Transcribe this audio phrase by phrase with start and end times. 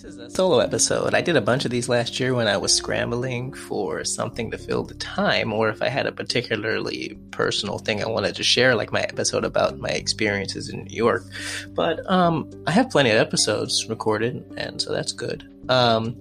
[0.00, 1.12] This is a solo episode.
[1.12, 4.56] I did a bunch of these last year when I was scrambling for something to
[4.56, 8.74] fill the time, or if I had a particularly personal thing I wanted to share,
[8.74, 11.24] like my episode about my experiences in New York.
[11.74, 15.46] But um, I have plenty of episodes recorded, and so that's good.
[15.68, 16.18] Um,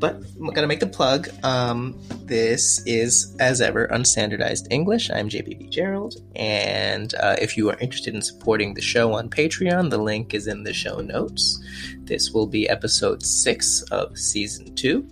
[0.00, 1.28] but I'm gonna make the plug.
[1.44, 5.10] Um, this is, as ever, unstandardized English.
[5.10, 9.90] I'm JBB Gerald, and uh, if you are interested in supporting the show on Patreon,
[9.90, 11.62] the link is in the show notes.
[11.98, 15.06] This will be episode six of season two,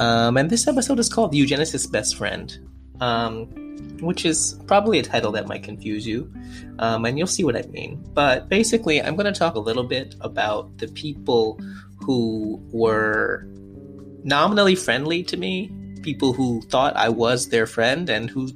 [0.00, 2.58] um, and this episode is called "Eugenicist's Best Friend."
[3.00, 3.48] Um,
[4.00, 6.32] which is probably a title that might confuse you,
[6.80, 8.04] um, and you'll see what I mean.
[8.14, 11.60] But basically, I'm going to talk a little bit about the people
[12.00, 13.46] who were
[14.24, 15.70] nominally friendly to me,
[16.02, 18.50] people who thought I was their friend and who,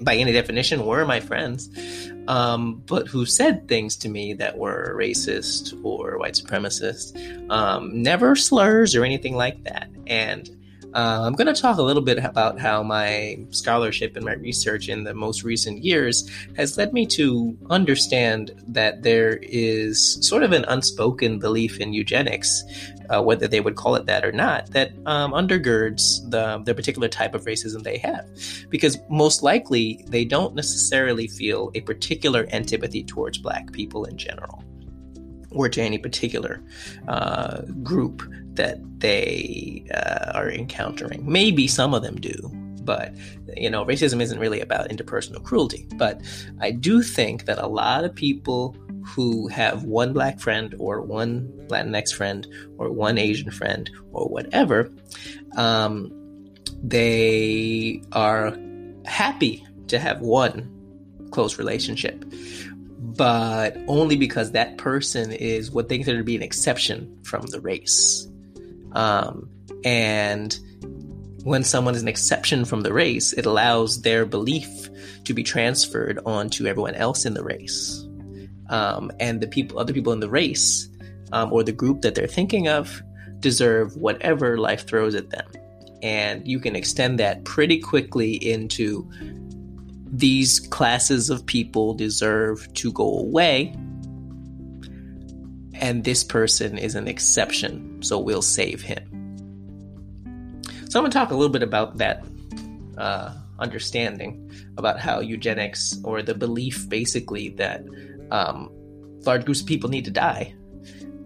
[0.00, 1.68] by any definition, were my friends,
[2.28, 7.50] um, but who said things to me that were racist or white supremacist.
[7.50, 9.90] Um, never slurs or anything like that.
[10.06, 10.48] And
[10.94, 14.88] uh, I'm going to talk a little bit about how my scholarship and my research
[14.88, 20.52] in the most recent years has led me to understand that there is sort of
[20.52, 22.62] an unspoken belief in eugenics,
[23.08, 27.08] uh, whether they would call it that or not, that um, undergirds the, the particular
[27.08, 28.28] type of racism they have.
[28.68, 34.62] Because most likely, they don't necessarily feel a particular antipathy towards Black people in general
[35.54, 36.62] or to any particular
[37.08, 38.22] uh, group
[38.54, 41.22] that they uh, are encountering.
[41.30, 42.50] Maybe some of them do,
[42.84, 43.14] but
[43.56, 45.86] you know, racism isn't really about interpersonal cruelty.
[45.96, 46.20] But
[46.60, 51.48] I do think that a lot of people who have one black friend or one
[51.68, 52.46] Latinx friend
[52.78, 54.92] or one Asian friend or whatever,
[55.56, 56.10] um,
[56.82, 58.56] they are
[59.04, 60.68] happy to have one
[61.30, 62.24] close relationship
[63.16, 67.60] but only because that person is what they consider to be an exception from the
[67.60, 68.26] race.
[68.92, 69.48] Um,
[69.84, 70.56] and
[71.44, 74.88] when someone is an exception from the race, it allows their belief
[75.24, 78.06] to be transferred onto everyone else in the race.
[78.70, 80.88] Um, and the people, other people in the race,
[81.32, 83.02] um, or the group that they're thinking of,
[83.40, 85.46] deserve whatever life throws at them.
[86.02, 89.08] And you can extend that pretty quickly into
[90.12, 93.74] these classes of people deserve to go away.
[95.74, 99.02] And this person is an exception, so we'll save him.
[100.90, 102.24] So I'm going to talk a little bit about that
[102.98, 107.82] uh, understanding about how eugenics, or the belief basically that
[108.30, 108.70] um,
[109.24, 110.54] large groups of people need to die,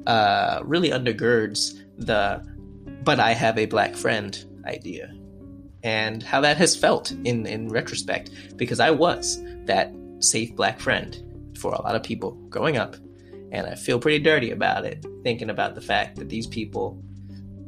[0.07, 2.41] uh, really undergirds the
[3.03, 5.13] but I have a black friend idea
[5.83, 11.17] and how that has felt in, in retrospect, because I was that safe black friend
[11.59, 12.97] for a lot of people growing up.
[13.53, 17.01] And I feel pretty dirty about it, thinking about the fact that these people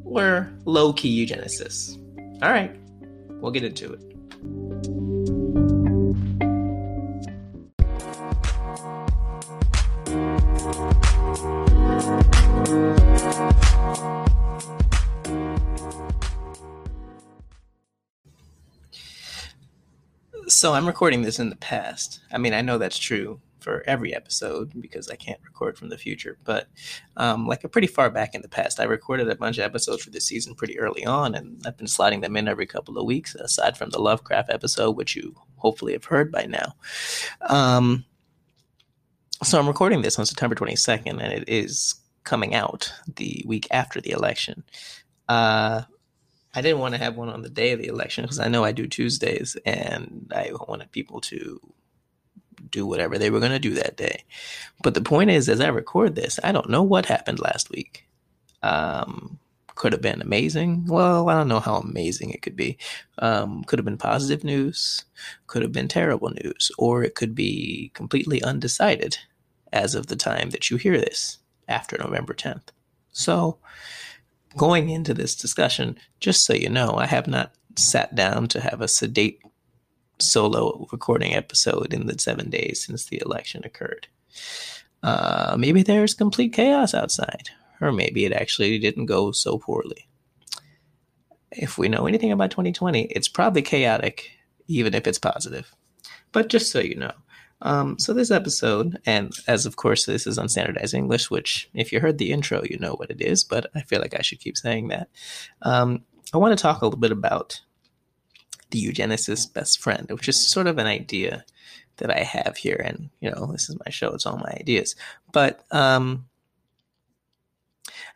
[0.03, 1.97] were low key eugenicists.
[2.43, 2.75] All right,
[3.41, 4.98] we'll get into it.
[20.59, 22.19] So I'm recording this in the past.
[22.33, 25.97] I mean, I know that's true for every episode because I can't record from the
[25.97, 26.67] future, but
[27.17, 30.03] um, like a pretty far back in the past, I recorded a bunch of episodes
[30.03, 33.07] for this season pretty early on, and I've been sliding them in every couple of
[33.07, 36.75] weeks, aside from the Lovecraft episode, which you hopefully have heard by now.
[37.43, 38.05] Um,
[39.45, 41.95] so I'm recording this on September 22nd, and it is
[42.25, 44.65] coming out the week after the election.
[45.29, 45.83] Uh,
[46.55, 48.65] I didn't want to have one on the day of the election because I know
[48.65, 51.61] I do Tuesdays and I wanted people to
[52.71, 54.25] do whatever they were going to do that day.
[54.83, 58.07] But the point is, as I record this, I don't know what happened last week.
[58.63, 59.39] Um,
[59.75, 60.87] could have been amazing.
[60.87, 62.79] Well, I don't know how amazing it could be.
[63.19, 65.05] Um, could have been positive news,
[65.47, 69.19] could have been terrible news, or it could be completely undecided
[69.73, 72.69] as of the time that you hear this after November 10th.
[73.13, 73.59] So,
[74.57, 78.81] going into this discussion, just so you know, I have not sat down to have
[78.81, 79.41] a sedate
[80.19, 84.09] solo recording episode in the seven days since the election occurred.
[85.03, 87.51] Uh, maybe there's complete chaos outside,
[87.81, 90.09] or maybe it actually didn't go so poorly.
[91.53, 94.31] If we know anything about 2020, it's probably chaotic,
[94.67, 95.73] even if it's positive.
[96.33, 97.13] But just so you know,
[97.63, 102.01] um, so this episode, and as of course this is unstandardized English, which if you
[102.01, 104.57] heard the intro, you know what it is, but I feel like I should keep
[104.57, 105.09] saying that.
[105.63, 107.61] Um, I want to talk a little bit about
[108.71, 111.45] the eugenicist best friend, which is sort of an idea
[111.97, 112.81] that I have here.
[112.85, 114.95] And, you know, this is my show, it's all my ideas.
[115.33, 116.27] But um,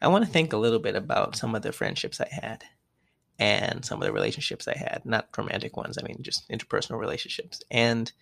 [0.01, 2.65] I want to think a little bit about some of the friendships I had
[3.39, 7.61] and some of the relationships I had, not romantic ones, I mean, just interpersonal relationships,
[7.71, 8.13] and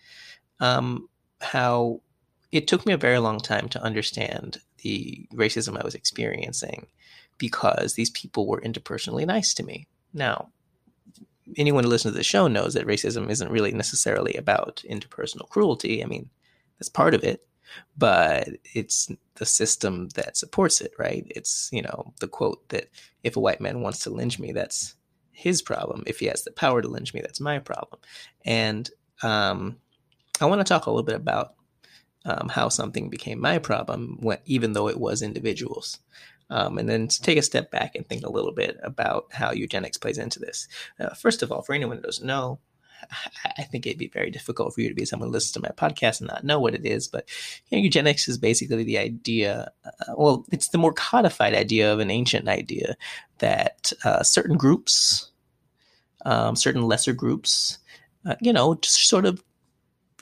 [0.59, 1.09] um,
[1.41, 2.01] how
[2.51, 6.87] it took me a very long time to understand the racism I was experiencing
[7.37, 9.87] because these people were interpersonally nice to me.
[10.13, 10.49] Now,
[11.57, 16.03] anyone who listens to the show knows that racism isn't really necessarily about interpersonal cruelty.
[16.03, 16.29] I mean,
[16.77, 17.45] that's part of it,
[17.97, 21.25] but it's the system that supports it, right?
[21.29, 22.89] It's, you know, the quote that
[23.23, 24.95] if a white man wants to lynch me, that's
[25.31, 26.03] his problem.
[26.05, 28.01] If he has the power to lynch me, that's my problem.
[28.45, 28.89] And
[29.23, 29.77] um,
[30.41, 31.55] I want to talk a little bit about
[32.25, 35.99] um, how something became my problem, when, even though it was individuals.
[36.49, 39.97] Um, and then take a step back and think a little bit about how eugenics
[39.97, 40.67] plays into this.
[40.99, 42.59] Uh, first of all, for anyone who doesn't know,
[43.57, 45.69] I think it'd be very difficult for you to be someone who listens to my
[45.69, 47.07] podcast and not know what it is.
[47.07, 47.29] But
[47.69, 49.71] you know, eugenics is basically the idea.
[49.85, 52.95] Uh, well, it's the more codified idea of an ancient idea
[53.39, 55.31] that uh, certain groups,
[56.25, 57.79] um, certain lesser groups,
[58.25, 59.43] uh, you know, just sort of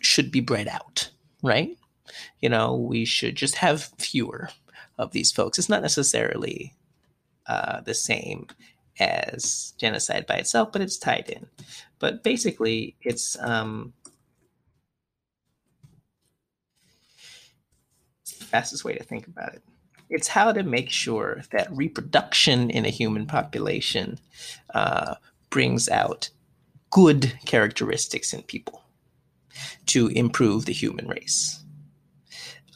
[0.01, 1.09] should be bred out,
[1.41, 1.77] right?
[2.41, 4.49] You know, we should just have fewer
[4.97, 5.57] of these folks.
[5.57, 6.75] It's not necessarily
[7.47, 8.47] uh, the same
[8.99, 11.47] as genocide by itself, but it's tied in.
[11.99, 13.93] But basically, it's um,
[18.23, 19.63] it's the fastest way to think about it.
[20.09, 24.19] It's how to make sure that reproduction in a human population
[24.73, 25.15] uh,
[25.49, 26.29] brings out
[26.89, 28.83] good characteristics in people
[29.87, 31.63] to improve the human race.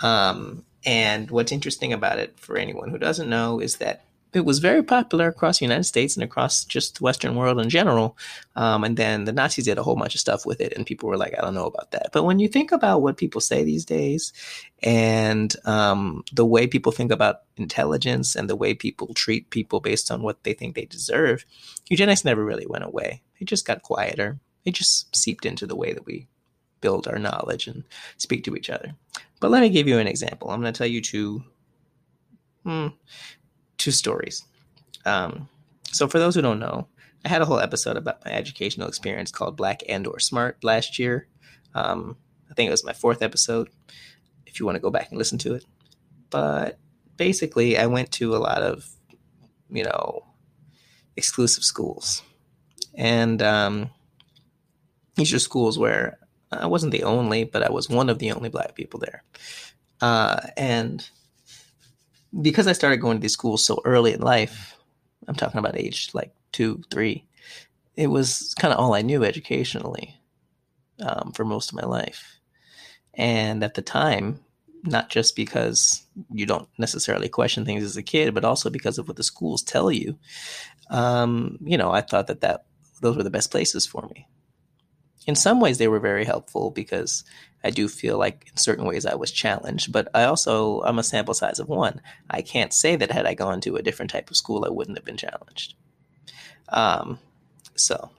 [0.02, 4.60] Um, and what's interesting about it, for anyone who doesn't know, is that it was
[4.60, 8.18] very popular across the United States and across just the Western world in general.
[8.56, 11.08] Um, and then the Nazis did a whole bunch of stuff with it, and people
[11.08, 12.10] were like, I don't know about that.
[12.12, 14.34] But when you think about what people say these days
[14.82, 20.12] and um, the way people think about intelligence and the way people treat people based
[20.12, 21.46] on what they think they deserve,
[21.90, 23.22] eugenics never really went away.
[23.40, 24.40] It just got quieter.
[24.66, 26.28] It just seeped into the way that we
[26.84, 27.84] build our knowledge and
[28.18, 28.94] speak to each other.
[29.40, 30.52] But let me give you an example.
[30.52, 31.42] I'm going to tell you two,
[32.64, 32.88] hmm,
[33.78, 34.44] two stories.
[35.06, 35.48] Um,
[35.92, 36.88] so for those who don't know,
[37.26, 41.00] I had a whole episode about my educational experience called Black and or Smart last
[41.00, 41.28] year.
[41.74, 42.18] Um,
[42.52, 43.70] I think it was my fourth episode.
[44.46, 45.66] If you want to go back and listen to it,
[46.30, 46.78] but
[47.16, 48.88] basically, I went to a lot of,
[49.72, 50.26] you know,
[51.16, 52.22] exclusive schools,
[52.94, 53.90] and um,
[55.16, 56.20] these are schools where
[56.62, 59.24] I wasn't the only, but I was one of the only black people there.
[60.02, 61.08] Uh, and
[62.42, 64.76] because I started going to these schools so early in life,
[65.28, 67.26] I'm talking about age like two, three,
[67.96, 70.20] it was kind of all I knew educationally
[71.02, 72.40] um, for most of my life.
[73.14, 74.40] And at the time,
[74.84, 79.08] not just because you don't necessarily question things as a kid, but also because of
[79.08, 80.18] what the schools tell you.
[80.90, 82.66] Um, you know, I thought that that
[83.02, 84.28] those were the best places for me
[85.26, 87.24] in some ways they were very helpful because
[87.64, 91.04] I do feel like in certain ways I was challenged, but I also I'm a
[91.04, 92.02] sample size of one.
[92.30, 94.98] I can't say that had I gone to a different type of school I wouldn't
[94.98, 95.76] have been challenged.
[96.70, 97.20] Um,
[97.76, 98.10] so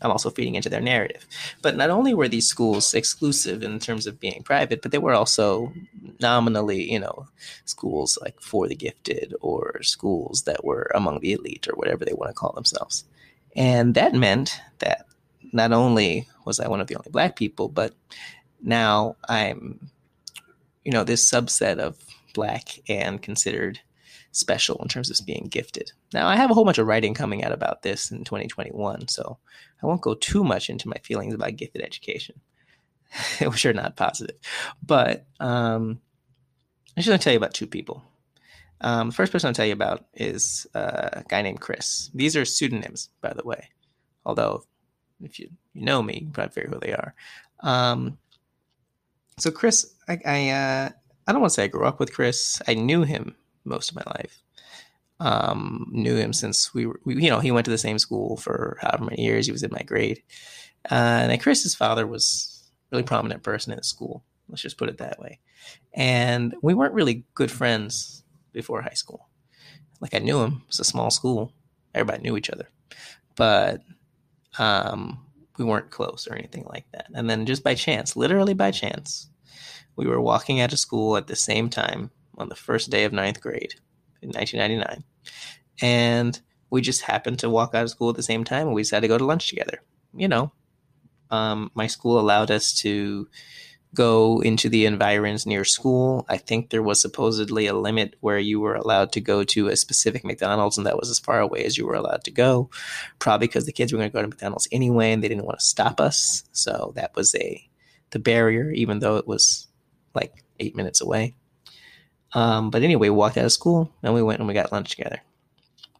[0.00, 1.26] I'm also feeding into their narrative.
[1.60, 5.14] But not only were these schools exclusive in terms of being private, but they were
[5.14, 5.72] also
[6.20, 7.26] nominally, you know,
[7.64, 12.12] schools like for the gifted or schools that were among the elite or whatever they
[12.12, 13.04] want to call themselves.
[13.56, 15.07] And that meant that
[15.52, 17.94] not only was I one of the only black people, but
[18.60, 19.90] now I'm,
[20.84, 21.96] you know, this subset of
[22.34, 23.80] black and considered
[24.32, 25.92] special in terms of being gifted.
[26.12, 29.38] Now, I have a whole bunch of writing coming out about this in 2021, so
[29.82, 32.40] I won't go too much into my feelings about gifted education,
[33.40, 34.36] which are not positive.
[34.84, 36.00] But um,
[36.96, 38.02] I'm just going to tell you about two people.
[38.80, 42.10] Um, the first person I'll tell you about is uh, a guy named Chris.
[42.14, 43.70] These are pseudonyms, by the way,
[44.24, 44.64] although
[45.22, 47.14] if you, you know me, you probably figure who they are.
[47.60, 48.18] Um,
[49.38, 50.88] so Chris, I I, uh,
[51.26, 52.60] I don't want to say I grew up with Chris.
[52.66, 54.42] I knew him most of my life.
[55.20, 58.36] Um, knew him since we were, we, you know, he went to the same school
[58.36, 59.46] for however many years.
[59.46, 60.22] He was in my grade.
[60.90, 64.24] Uh, and Chris's father was really prominent person in the school.
[64.48, 65.40] Let's just put it that way.
[65.92, 69.28] And we weren't really good friends before high school.
[70.00, 70.62] Like I knew him.
[70.68, 71.52] It's a small school.
[71.94, 72.68] Everybody knew each other.
[73.36, 73.82] But
[74.58, 75.24] um,
[75.58, 77.06] we weren't close or anything like that.
[77.14, 79.28] And then just by chance, literally by chance,
[79.96, 83.12] we were walking out of school at the same time on the first day of
[83.12, 83.74] ninth grade
[84.22, 85.04] in 1999.
[85.80, 88.82] And we just happened to walk out of school at the same time and we
[88.82, 89.80] decided to go to lunch together.
[90.14, 90.52] You know,
[91.30, 93.28] um, my school allowed us to
[93.94, 96.26] go into the environs near school.
[96.28, 99.76] I think there was supposedly a limit where you were allowed to go to a
[99.76, 102.70] specific McDonald's, and that was as far away as you were allowed to go.
[103.18, 105.58] Probably because the kids were going to go to McDonald's anyway, and they didn't want
[105.58, 106.44] to stop us.
[106.52, 107.68] So that was a
[108.10, 109.68] the barrier, even though it was
[110.14, 111.34] like eight minutes away.
[112.32, 114.90] Um, but anyway, we walked out of school and we went and we got lunch
[114.90, 115.20] together.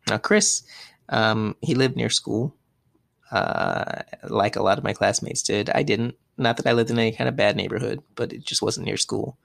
[0.09, 0.63] Now, Chris,
[1.09, 2.55] um, he lived near school,
[3.31, 5.71] uh, like a lot of my classmates did.
[5.71, 6.17] I didn't.
[6.39, 8.97] Not that I lived in any kind of bad neighborhood, but it just wasn't near
[8.97, 9.37] school.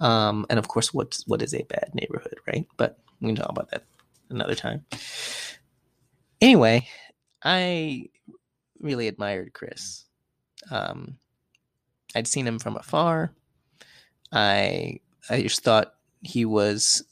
[0.00, 2.66] Um, and of course, what what is a bad neighborhood, right?
[2.76, 3.84] But we can talk about that
[4.30, 4.84] another time.
[6.40, 6.88] Anyway,
[7.42, 8.08] I
[8.80, 10.04] really admired Chris.
[10.70, 11.18] Um,
[12.14, 13.32] I'd seen him from afar.
[14.32, 15.00] I
[15.30, 17.04] I just thought he was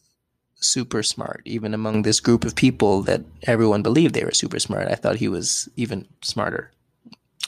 [0.56, 4.88] super smart, even among this group of people that everyone believed they were super smart.
[4.88, 6.70] I thought he was even smarter.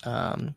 [0.04, 0.54] Um,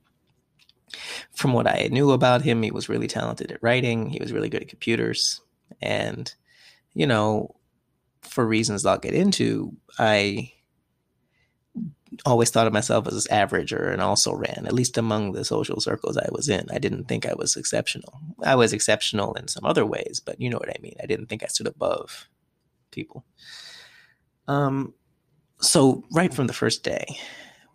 [1.33, 4.09] from what I knew about him, he was really talented at writing.
[4.09, 5.41] He was really good at computers,
[5.81, 6.33] and
[6.93, 7.55] you know,
[8.21, 10.53] for reasons I'll get into, I
[12.25, 15.79] always thought of myself as average or an also ran, at least among the social
[15.79, 16.67] circles I was in.
[16.71, 18.19] I didn't think I was exceptional.
[18.43, 20.95] I was exceptional in some other ways, but you know what I mean.
[21.01, 22.27] I didn't think I stood above
[22.91, 23.25] people.
[24.47, 24.93] Um,
[25.59, 27.05] so right from the first day,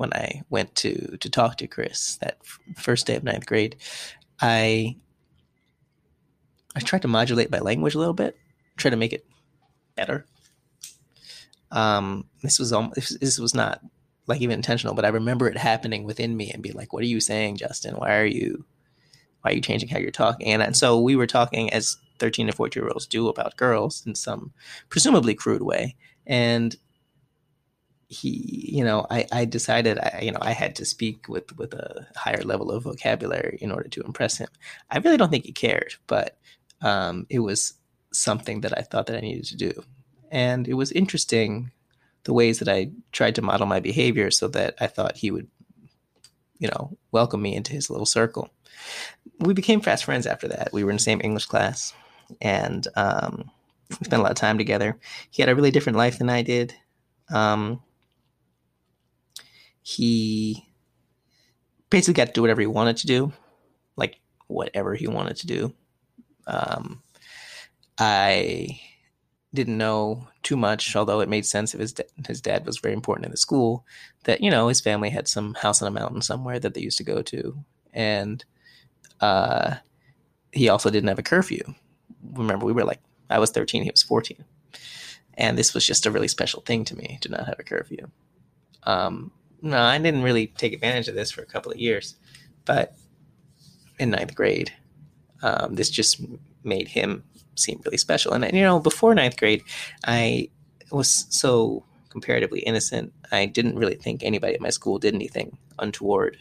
[0.02, 3.76] when I went to to talk to Chris, that f- first day of ninth grade,
[4.40, 4.96] I
[6.76, 8.36] I tried to modulate my language a little bit,
[8.76, 9.24] try to make it
[9.96, 10.26] better.
[11.70, 13.80] Um, this was almost, this was not
[14.26, 17.06] like even intentional, but I remember it happening within me and be like, "What are
[17.06, 17.94] you saying, Justin?
[17.94, 18.64] Why are you,
[19.42, 22.48] why are you changing how you're talking?" And, and so we were talking as 13
[22.48, 24.52] and 14 year olds do about girls in some
[24.90, 26.76] presumably crude way, and
[28.12, 31.72] he, you know, I, I decided, I, you know, I had to speak with with
[31.72, 34.48] a higher level of vocabulary in order to impress him.
[34.90, 36.36] I really don't think he cared, but
[36.82, 37.74] um, it was
[38.12, 39.84] something that I thought that I needed to do,
[40.30, 41.70] and it was interesting
[42.24, 45.48] the ways that I tried to model my behavior so that I thought he would,
[46.58, 48.50] you know, welcome me into his little circle.
[49.40, 50.72] We became fast friends after that.
[50.72, 51.92] We were in the same English class
[52.40, 53.50] and um,
[53.90, 54.98] we spent a lot of time together.
[55.30, 56.74] He had a really different life than I did.
[57.30, 57.82] Um,
[59.82, 60.66] he
[61.90, 63.32] basically got to do whatever he wanted to do,
[63.96, 65.74] like whatever he wanted to do.
[66.46, 67.02] Um,
[67.98, 68.80] I
[69.54, 72.94] didn't know too much, although it made sense if his da- his dad was very
[72.94, 73.84] important in the school.
[74.24, 76.98] That you know his family had some house on a mountain somewhere that they used
[76.98, 77.58] to go to,
[77.92, 78.44] and
[79.20, 79.76] uh,
[80.52, 81.74] he also didn't have a curfew.
[82.32, 84.44] Remember, we were like I was thirteen, he was fourteen,
[85.34, 88.08] and this was just a really special thing to me to not have a curfew.
[88.84, 92.16] Um, no, I didn't really take advantage of this for a couple of years,
[92.64, 92.96] but
[93.98, 94.72] in ninth grade,
[95.42, 96.20] um, this just
[96.64, 98.32] made him seem really special.
[98.32, 99.62] And, you know, before ninth grade,
[100.04, 100.50] I
[100.90, 103.12] was so comparatively innocent.
[103.30, 106.38] I didn't really think anybody at my school did anything untoward.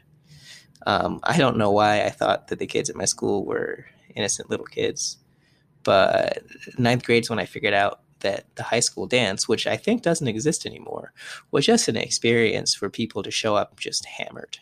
[0.85, 3.85] Um, I don't know why I thought that the kids at my school were
[4.15, 5.17] innocent little kids.
[5.83, 6.43] But
[6.77, 10.01] ninth grade is when I figured out that the high school dance, which I think
[10.01, 11.13] doesn't exist anymore,
[11.51, 14.57] was just an experience for people to show up just hammered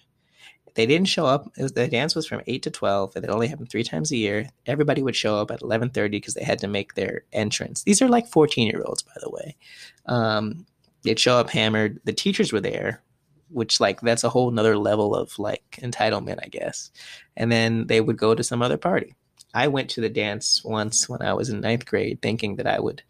[0.79, 1.51] they didn't show up.
[1.57, 4.17] Was, the dance was from eight to twelve, and it only happened three times a
[4.17, 4.49] year.
[4.65, 7.83] Everybody would show up at eleven thirty because they had to make their entrance.
[7.83, 9.57] These are like fourteen year olds, by the way.
[10.05, 10.65] Um,
[11.03, 11.99] they'd show up hammered.
[12.05, 13.01] The teachers were there,
[13.49, 16.91] which like that's a whole nother level of like entitlement, I guess.
[17.35, 19.15] And then they would go to some other party.
[19.53, 22.79] I went to the dance once when I was in ninth grade, thinking that I
[22.79, 23.01] would,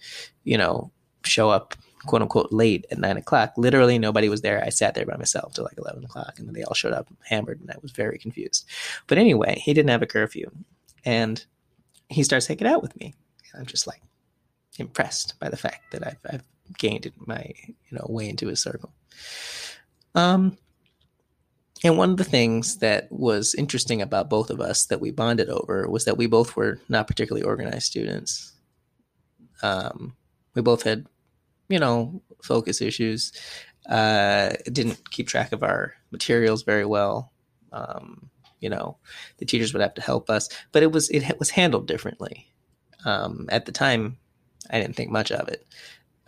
[0.44, 0.92] you know,
[1.24, 3.54] show up quote unquote late at nine o'clock.
[3.58, 4.64] Literally, nobody was there.
[4.64, 7.08] I sat there by myself till like 11 o'clock, and then they all showed up
[7.24, 8.66] hammered, and I was very confused.
[9.08, 10.50] But anyway, he didn't have a curfew,
[11.06, 11.44] and
[12.10, 13.14] he starts hanging out with me.
[13.54, 14.02] I'm just like
[14.78, 16.44] impressed by the fact that I've, I've
[16.78, 18.94] gained my you know way into his circle.
[20.16, 20.58] Um,
[21.84, 25.50] and one of the things that was interesting about both of us that we bonded
[25.50, 28.54] over was that we both were not particularly organized students.
[29.62, 30.16] Um,
[30.56, 31.06] we both had
[31.70, 33.32] you know, focus issues.
[33.88, 37.32] Uh, didn't keep track of our materials very well.
[37.72, 38.98] Um, you know,
[39.38, 42.48] the teachers would have to help us, but it was it was handled differently.
[43.06, 44.18] Um, at the time,
[44.70, 45.66] I didn't think much of it,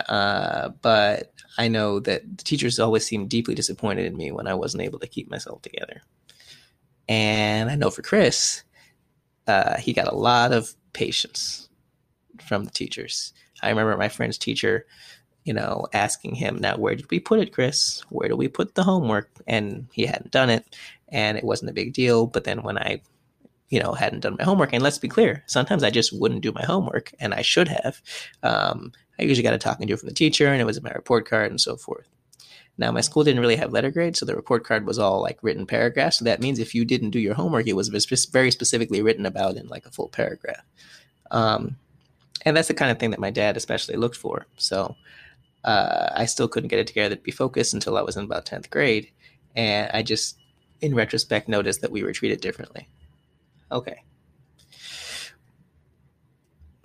[0.09, 4.53] uh, but I know that the teachers always seemed deeply disappointed in me when I
[4.53, 6.01] wasn't able to keep myself together.
[7.07, 8.63] And I know for Chris,
[9.47, 11.69] uh, he got a lot of patience
[12.41, 13.33] from the teachers.
[13.61, 14.85] I remember my friend's teacher
[15.43, 18.03] you know, asking him, now, where did we put it, Chris?
[18.09, 19.27] Where do we put the homework?
[19.47, 20.77] And he hadn't done it,
[21.09, 22.27] and it wasn't a big deal.
[22.27, 23.01] But then when I
[23.71, 24.73] you know, hadn't done my homework.
[24.73, 28.01] And let's be clear, sometimes I just wouldn't do my homework, and I should have.
[28.43, 28.91] Um,
[29.21, 31.51] I usually got a talking to from the teacher, and it was my report card
[31.51, 32.07] and so forth.
[32.77, 35.37] Now, my school didn't really have letter grades, so the report card was all like
[35.43, 36.17] written paragraphs.
[36.17, 39.57] So that means if you didn't do your homework, it was very specifically written about
[39.57, 40.63] in like a full paragraph.
[41.29, 41.75] Um,
[42.43, 44.47] and that's the kind of thing that my dad especially looked for.
[44.57, 44.95] So
[45.63, 48.45] uh, I still couldn't get it together to be focused until I was in about
[48.45, 49.11] 10th grade.
[49.55, 50.39] And I just,
[50.79, 52.87] in retrospect, noticed that we were treated differently.
[53.71, 54.03] Okay.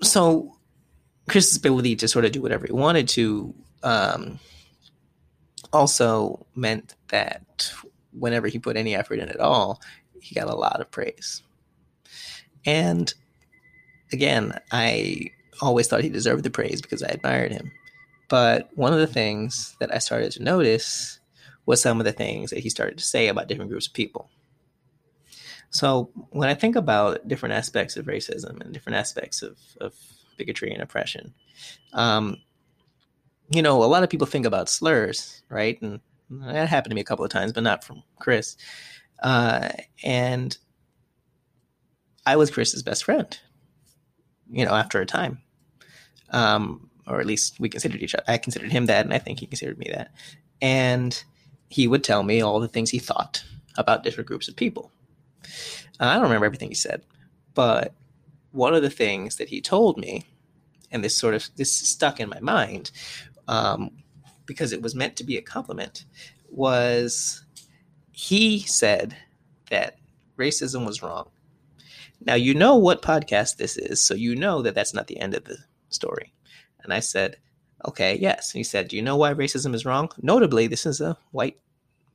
[0.02, 0.55] So
[1.28, 4.38] Chris's ability to sort of do whatever he wanted to um,
[5.72, 7.70] also meant that
[8.12, 9.80] whenever he put any effort in at all,
[10.20, 11.42] he got a lot of praise.
[12.64, 13.12] And
[14.12, 15.30] again, I
[15.60, 17.70] always thought he deserved the praise because I admired him.
[18.28, 21.20] But one of the things that I started to notice
[21.64, 24.30] was some of the things that he started to say about different groups of people.
[25.70, 29.94] So when I think about different aspects of racism and different aspects of, of
[30.36, 31.34] bigotry and oppression,
[31.92, 32.38] um,
[33.50, 35.80] you know, a lot of people think about slurs, right?
[35.80, 36.00] And
[36.30, 38.56] that happened to me a couple of times, but not from Chris.
[39.22, 39.68] Uh,
[40.02, 40.56] and
[42.24, 43.38] I was Chris's best friend,
[44.50, 45.38] you know, after a time.
[46.30, 48.24] Um, or at least we considered each other.
[48.26, 50.10] I considered him that, and I think he considered me that.
[50.60, 51.22] And
[51.68, 53.44] he would tell me all the things he thought
[53.78, 54.90] about different groups of people.
[56.00, 57.02] I don't remember everything he said,
[57.54, 57.94] but
[58.56, 60.24] one of the things that he told me,
[60.90, 62.90] and this sort of this stuck in my mind,
[63.48, 63.90] um,
[64.46, 66.04] because it was meant to be a compliment,
[66.50, 67.44] was
[68.12, 69.16] he said
[69.70, 69.98] that
[70.38, 71.28] racism was wrong.
[72.20, 75.34] Now you know what podcast this is, so you know that that's not the end
[75.34, 75.58] of the
[75.90, 76.32] story.
[76.82, 77.36] And I said,
[77.86, 78.52] okay, yes.
[78.52, 80.08] And he said, do you know why racism is wrong?
[80.22, 81.58] Notably, this is a white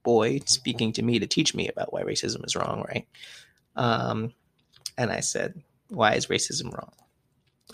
[0.04, 3.08] boy speaking to me to teach me about why racism is wrong, right?
[3.76, 4.34] Um,
[4.98, 6.94] and I said, why is racism wrong?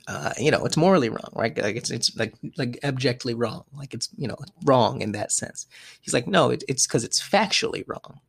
[0.08, 1.58] Uh, you know, it's morally wrong, right?
[1.58, 5.68] Like it's it's like like abjectly wrong, like it's you know wrong in that sense.
[6.02, 8.20] He's like, no, it, it's because it's factually wrong.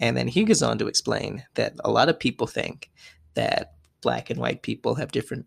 [0.00, 2.90] And then he goes on to explain that a lot of people think
[3.34, 5.46] that black and white people have different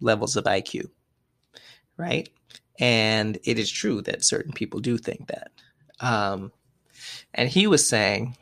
[0.00, 0.84] levels of IQ,
[1.96, 2.28] right?
[2.78, 5.50] And it is true that certain people do think that.
[6.00, 6.52] Um,
[7.34, 8.36] and he was saying,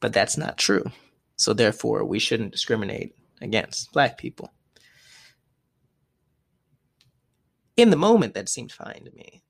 [0.00, 0.84] but that's not true.
[1.36, 4.52] So therefore, we shouldn't discriminate against black people.
[7.76, 9.42] In the moment, that seemed fine to me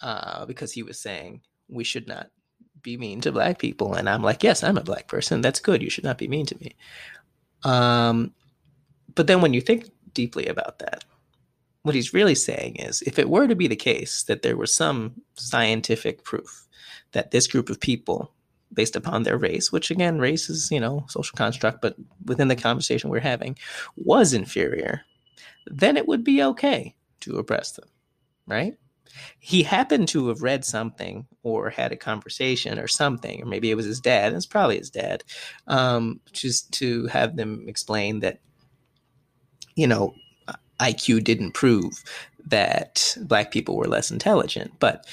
[0.00, 2.30] uh, because he was saying we should not
[2.82, 3.94] be mean to black people.
[3.94, 5.40] And I'm like, yes, I'm a black person.
[5.40, 5.82] That's good.
[5.82, 6.76] You should not be mean to me.
[7.64, 8.32] Um,
[9.14, 11.04] but then when you think deeply about that,
[11.82, 14.74] what he's really saying is if it were to be the case that there was
[14.74, 16.66] some scientific proof
[17.12, 18.32] that this group of people
[18.78, 22.54] based upon their race, which again, race is, you know, social construct, but within the
[22.54, 23.58] conversation we're having,
[23.96, 25.02] was inferior,
[25.66, 27.88] then it would be okay to oppress them,
[28.46, 28.74] right?
[29.40, 33.74] He happened to have read something or had a conversation or something, or maybe it
[33.74, 35.24] was his dad, it's probably his dad,
[35.66, 38.38] um, just to have them explain that,
[39.74, 40.14] you know,
[40.78, 42.04] IQ didn't prove
[42.46, 44.70] that black people were less intelligent.
[44.78, 45.04] But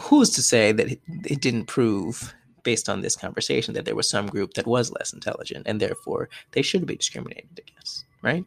[0.00, 4.08] who's to say that it, it didn't prove based on this conversation that there was
[4.08, 8.44] some group that was less intelligent and therefore they should be discriminated against, right?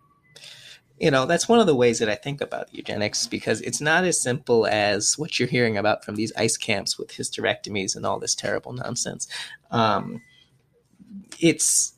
[1.00, 4.04] You know, that's one of the ways that I think about eugenics because it's not
[4.04, 8.20] as simple as what you're hearing about from these ice camps with hysterectomies and all
[8.20, 9.28] this terrible nonsense.
[9.72, 10.22] Um,
[11.40, 11.94] it's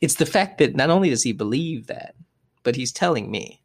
[0.00, 2.14] it's the fact that not only does he believe that,
[2.62, 3.60] but he's telling me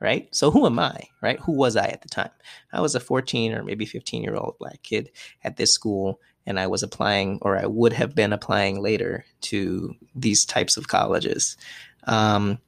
[0.00, 0.28] right?
[0.34, 1.38] So who am I, right?
[1.40, 2.30] Who was I at the time?
[2.72, 5.10] I was a 14 or maybe 15 year old black kid
[5.42, 9.94] at this school, and I was applying, or I would have been applying later to
[10.14, 11.56] these types of colleges.
[12.04, 12.58] Um,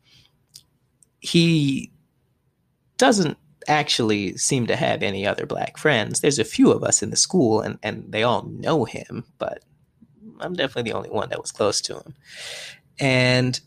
[1.20, 1.92] he
[2.98, 3.36] doesn't
[3.68, 6.20] actually seem to have any other black friends.
[6.20, 9.62] There's a few of us in the school, and, and they all know him, but
[10.40, 12.14] I'm definitely the only one that was close to him.
[12.98, 13.60] And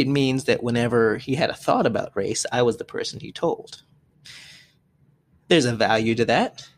[0.00, 3.32] it means that whenever he had a thought about race, I was the person he
[3.32, 3.82] told.
[5.48, 6.68] There's a value to that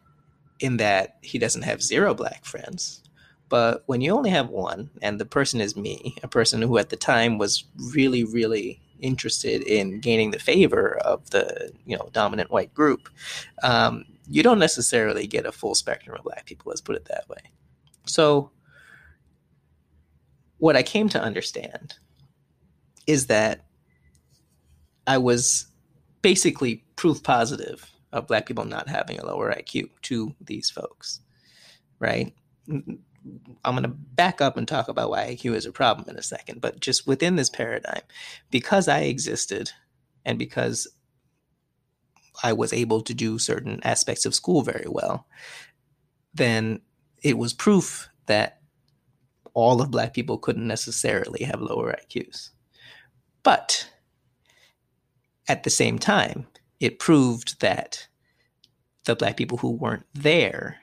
[0.61, 3.03] in that he doesn't have zero black friends.
[3.49, 6.91] But when you only have one, and the person is me, a person who at
[6.91, 12.51] the time was really, really interested in gaining the favor of the you know dominant
[12.51, 13.09] white group,
[13.65, 16.71] um, you don't necessarily get a full spectrum of black people.
[16.71, 17.51] Let's put it that way.
[18.07, 18.53] So,
[20.59, 21.95] what I came to understand
[23.07, 23.67] is that
[25.07, 25.67] I was
[26.23, 31.21] basically proof positive of black people not having a lower IQ to these folks,
[31.99, 32.35] right?
[32.69, 32.99] I'm
[33.65, 36.61] going to back up and talk about why IQ is a problem in a second.
[36.61, 38.03] But just within this paradigm,
[38.51, 39.71] because I existed
[40.25, 40.89] and because
[42.43, 45.27] I was able to do certain aspects of school very well,
[46.33, 46.81] then
[47.23, 48.61] it was proof that
[49.53, 52.51] all of Black people couldn't necessarily have lower IQs.
[53.43, 53.89] But
[55.49, 56.47] at the same time,
[56.79, 58.07] it proved that
[59.05, 60.79] the Black people who weren't there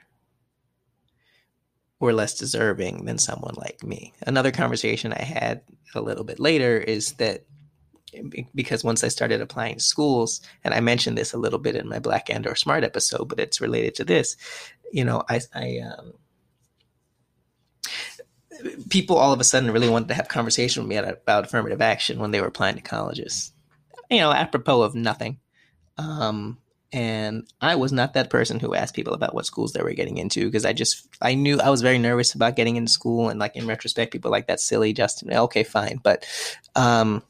[2.00, 4.12] were less deserving than someone like me.
[4.26, 5.62] Another conversation I had
[5.94, 7.44] a little bit later is that
[8.54, 11.88] because once I started applying to schools, and I mentioned this a little bit in
[11.88, 14.36] my Black and or Smart episode, but it's related to this.
[14.92, 16.12] You know, I, I um,
[18.88, 22.18] people all of a sudden really wanted to have conversation with me about affirmative action
[22.18, 23.52] when they were applying to colleges.
[24.10, 25.38] You know, apropos of nothing.
[25.98, 26.58] Um,
[26.92, 30.16] and I was not that person who asked people about what schools they were getting
[30.16, 33.38] into because I just I knew I was very nervous about getting into school and
[33.38, 36.26] like in retrospect people like that silly Justin okay fine but
[36.74, 37.22] um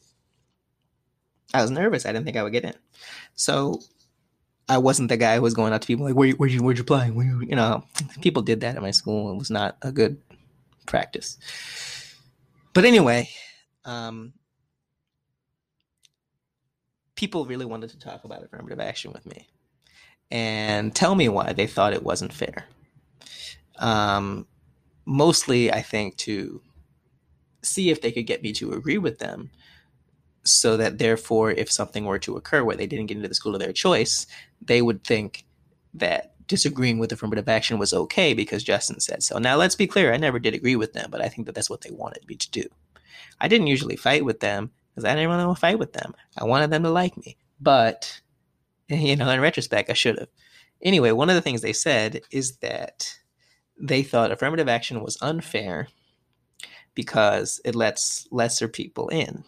[1.52, 2.74] I was nervous I didn't think I would get in
[3.34, 3.80] so
[4.68, 6.78] I wasn't the guy who was going out to people like where where you where'd
[6.78, 7.82] you apply where you, you know
[8.20, 10.20] people did that at my school it was not a good
[10.88, 11.38] practice
[12.74, 13.28] but anyway
[13.84, 14.32] um
[17.18, 19.48] people really wanted to talk about affirmative action with me
[20.30, 22.66] and tell me why they thought it wasn't fair.
[23.80, 24.46] Um,
[25.04, 26.60] mostly, I think, to
[27.62, 29.50] see if they could get me to agree with them
[30.44, 33.54] so that therefore if something were to occur where they didn't get into the school
[33.54, 34.26] of their choice
[34.62, 35.44] they would think
[35.92, 40.12] that disagreeing with affirmative action was okay because justin said so now let's be clear
[40.12, 42.34] i never did agree with them but i think that that's what they wanted me
[42.34, 42.64] to do
[43.40, 46.12] i didn't usually fight with them because I didn't want to fight with them.
[46.36, 47.36] I wanted them to like me.
[47.60, 48.20] But,
[48.88, 50.28] you know, in retrospect, I should have.
[50.82, 53.16] Anyway, one of the things they said is that
[53.78, 55.86] they thought affirmative action was unfair
[56.96, 59.44] because it lets lesser people in.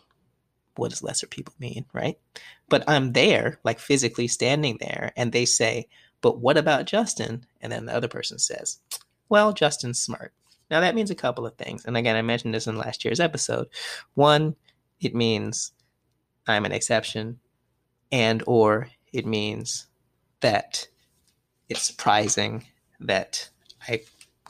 [0.76, 2.16] What does lesser people mean, right?
[2.68, 5.88] But I'm there, like physically standing there, and they say,
[6.20, 7.44] But what about Justin?
[7.60, 8.78] And then the other person says,
[9.28, 10.32] Well, Justin's smart.
[10.70, 11.84] Now that means a couple of things.
[11.84, 13.68] And again, I mentioned this in last year's episode.
[14.14, 14.54] One,
[15.00, 15.72] it means
[16.46, 17.38] I'm an exception
[18.12, 19.86] and or it means
[20.40, 20.86] that
[21.68, 22.64] it's surprising
[23.00, 23.48] that
[23.88, 24.02] I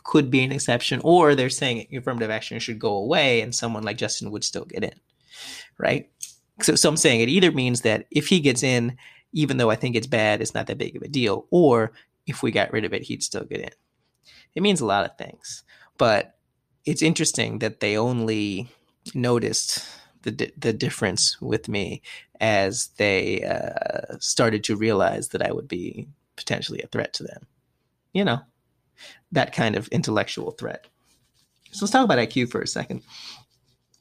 [0.04, 3.96] could be an exception or they're saying affirmative action should go away and someone like
[3.96, 4.94] Justin would still get in.
[5.78, 6.10] Right?
[6.62, 8.96] So, so I'm saying it either means that if he gets in,
[9.32, 11.92] even though I think it's bad, it's not that big of a deal, or
[12.26, 13.70] if we got rid of it, he'd still get in.
[14.54, 15.62] It means a lot of things.
[15.98, 16.36] But
[16.84, 18.68] it's interesting that they only
[19.14, 19.86] noticed
[20.22, 22.02] the the difference with me
[22.40, 27.46] as they uh, started to realize that I would be potentially a threat to them.
[28.12, 28.40] You know,
[29.32, 30.86] that kind of intellectual threat.
[31.72, 33.02] So let's talk about IQ for a second.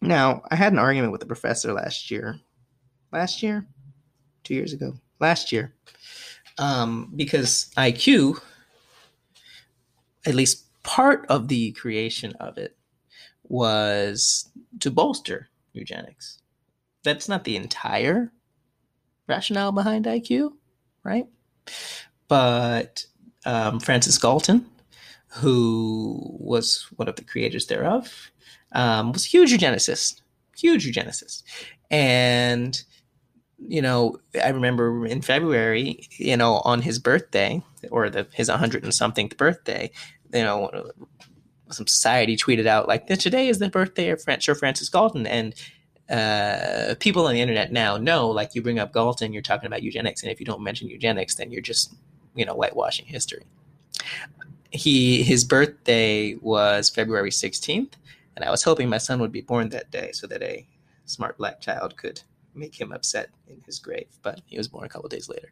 [0.02, 2.40] Now, I had an argument with a professor last year.
[3.12, 3.68] Last year?
[4.44, 4.94] Two years ago.
[5.20, 5.74] Last year.
[6.58, 8.42] Um, because IQ,
[10.26, 12.76] at least part of the creation of it,
[13.44, 16.40] was to bolster eugenics.
[17.04, 18.32] That's not the entire
[19.28, 20.52] rationale behind IQ,
[21.04, 21.28] right?
[22.28, 23.06] But
[23.46, 24.66] um, Francis Galton,
[25.28, 28.32] who was one of the creators thereof,
[28.74, 30.22] um, was a huge eugenicist,
[30.58, 31.44] huge eugenicist.
[31.90, 32.84] And,
[33.68, 38.84] you know, I remember in February, you know, on his birthday or the, his 100
[38.84, 39.92] and something birthday,
[40.34, 40.92] you know,
[41.72, 45.54] some society tweeted out like today is the birthday of Sir Francis Galton, and
[46.10, 49.84] uh, people on the internet now know like you bring up Galton, you're talking about
[49.84, 51.94] eugenics, and if you don't mention eugenics, then you're just
[52.36, 53.44] you know whitewashing history.
[54.72, 57.94] He his birthday was February 16th,
[58.36, 60.68] and I was hoping my son would be born that day so that a
[61.06, 62.22] smart black child could
[62.60, 65.52] make him upset in his grave, but he was born a couple days later.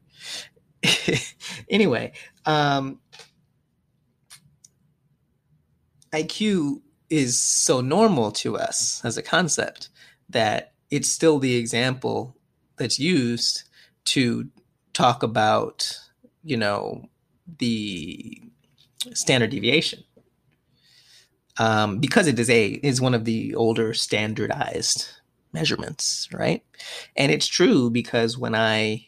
[1.69, 2.11] anyway,
[2.45, 2.99] um,
[6.13, 9.89] IQ is so normal to us as a concept
[10.29, 12.35] that it's still the example
[12.77, 13.63] that's used
[14.05, 14.49] to
[14.93, 15.99] talk about,
[16.43, 17.09] you know,
[17.59, 18.41] the
[19.13, 20.03] standard deviation.
[21.59, 25.09] Um, because it is a is one of the older standardized
[25.53, 26.63] measurements, right?
[27.15, 29.07] And it's true because when I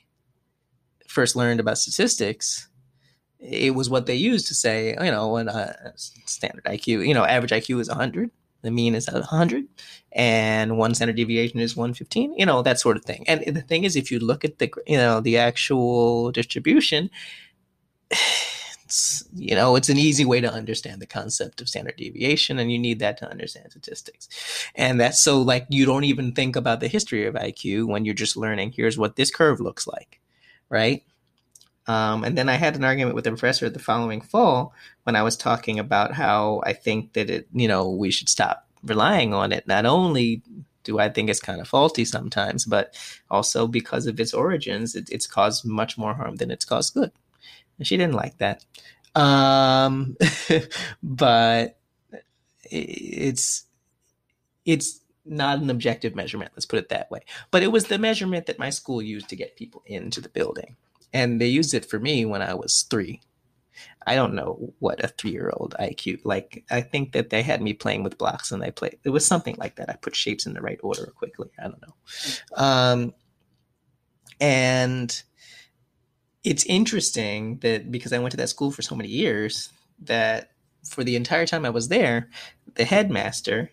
[1.08, 2.68] first learned about statistics,
[3.40, 7.26] it was what they used to say, you know, when uh, standard IQ, you know,
[7.26, 8.30] average IQ is 100,
[8.62, 9.66] the mean is 100,
[10.12, 13.24] and one standard deviation is 115, you know, that sort of thing.
[13.28, 17.10] And the thing is, if you look at the, you know, the actual distribution,
[18.90, 22.72] it's you know it's an easy way to understand the concept of standard deviation and
[22.72, 24.28] you need that to understand statistics
[24.74, 28.16] and that's so like you don't even think about the history of iq when you're
[28.16, 30.20] just learning here's what this curve looks like
[30.70, 31.04] right
[31.88, 34.74] um, and then I had an argument with the professor the following fall
[35.06, 38.68] when I was talking about how I think that it, you know, we should stop
[38.84, 39.66] relying on it.
[39.66, 40.44] Not only
[40.84, 42.96] do I think it's kind of faulty sometimes, but
[43.32, 47.12] also because of its origins, it, it's caused much more harm than it's caused good.
[47.82, 48.66] She didn't like that.
[49.16, 50.16] Um,
[51.04, 51.80] but
[52.72, 53.66] it's
[54.66, 56.52] it's not an objective measurement.
[56.56, 57.22] Let's put it that way.
[57.52, 60.76] But it was the measurement that my school used to get people into the building,
[61.14, 63.22] and they used it for me when I was three.
[64.06, 66.64] I don't know what a three year old IQ like.
[66.70, 68.98] I think that they had me playing with blocks and I played.
[69.04, 69.90] It was something like that.
[69.90, 71.50] I put shapes in the right order quickly.
[71.60, 71.94] I don't know.
[72.56, 73.14] Um,
[74.42, 75.22] and
[76.44, 79.70] it's interesting that because I went to that school for so many years,
[80.04, 80.52] that
[80.86, 82.30] for the entire time I was there,
[82.76, 83.72] the headmaster,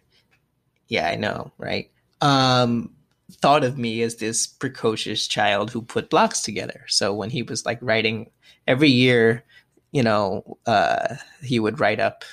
[0.88, 1.90] yeah, I know, right?
[2.20, 2.94] Um,
[3.30, 6.84] thought of me as this precocious child who put blocks together.
[6.88, 8.30] So when he was like writing
[8.66, 9.44] every year,
[9.92, 12.24] you know, uh, he would write up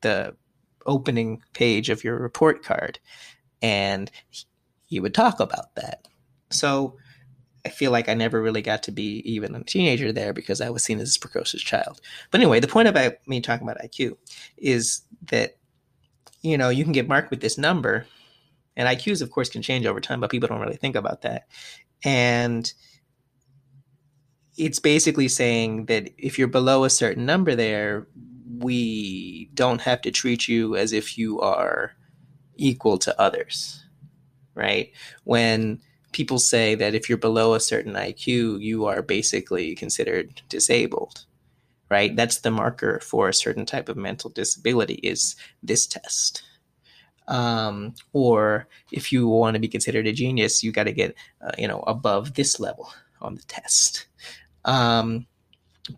[0.00, 0.34] the
[0.86, 2.98] opening page of your report card
[3.62, 4.10] and
[4.86, 6.08] he would talk about that.
[6.50, 6.96] So
[7.64, 10.70] I feel like I never really got to be even a teenager there because I
[10.70, 12.00] was seen as this precocious child.
[12.30, 14.16] But anyway, the point about me talking about IQ
[14.56, 15.56] is that,
[16.42, 18.06] you know, you can get marked with this number,
[18.76, 21.48] and IQs, of course, can change over time, but people don't really think about that.
[22.02, 22.72] And
[24.56, 28.06] it's basically saying that if you're below a certain number there,
[28.58, 31.92] we don't have to treat you as if you are
[32.56, 33.84] equal to others,
[34.54, 34.92] right?
[35.24, 35.80] When
[36.12, 41.24] people say that if you're below a certain IQ, you are basically considered disabled,
[41.90, 42.14] right?
[42.14, 46.42] That's the marker for a certain type of mental disability is this test.
[47.28, 51.52] Um, or if you want to be considered a genius, you got to get, uh,
[51.56, 54.06] you know, above this level on the test.
[54.64, 55.26] Um,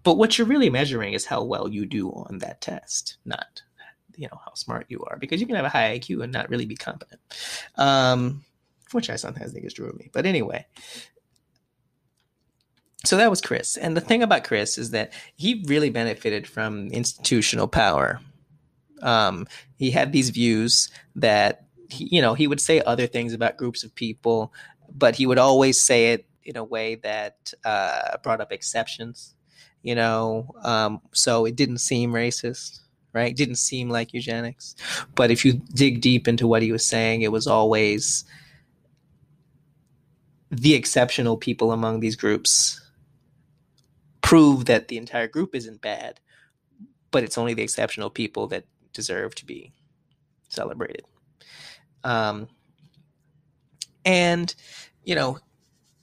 [0.02, 3.62] but what you're really measuring is how well you do on that test, not
[4.16, 6.48] you know how smart you are, because you can have a high IQ and not
[6.50, 7.20] really be competent.
[7.76, 8.44] Um,
[8.94, 10.10] which I sometimes think is true of me.
[10.12, 10.66] But anyway,
[13.04, 13.76] so that was Chris.
[13.76, 18.20] And the thing about Chris is that he really benefited from institutional power.
[19.02, 23.56] Um, he had these views that, he, you know, he would say other things about
[23.56, 24.52] groups of people,
[24.88, 29.34] but he would always say it in a way that uh, brought up exceptions,
[29.82, 32.80] you know, um, so it didn't seem racist,
[33.12, 33.32] right?
[33.32, 34.76] It didn't seem like eugenics.
[35.14, 38.24] But if you dig deep into what he was saying, it was always
[40.52, 42.78] the exceptional people among these groups
[44.20, 46.20] prove that the entire group isn't bad,
[47.10, 49.72] but it's only the exceptional people that deserve to be
[50.48, 51.04] celebrated.
[52.04, 52.48] Um,
[54.04, 54.54] and,
[55.04, 55.38] you know,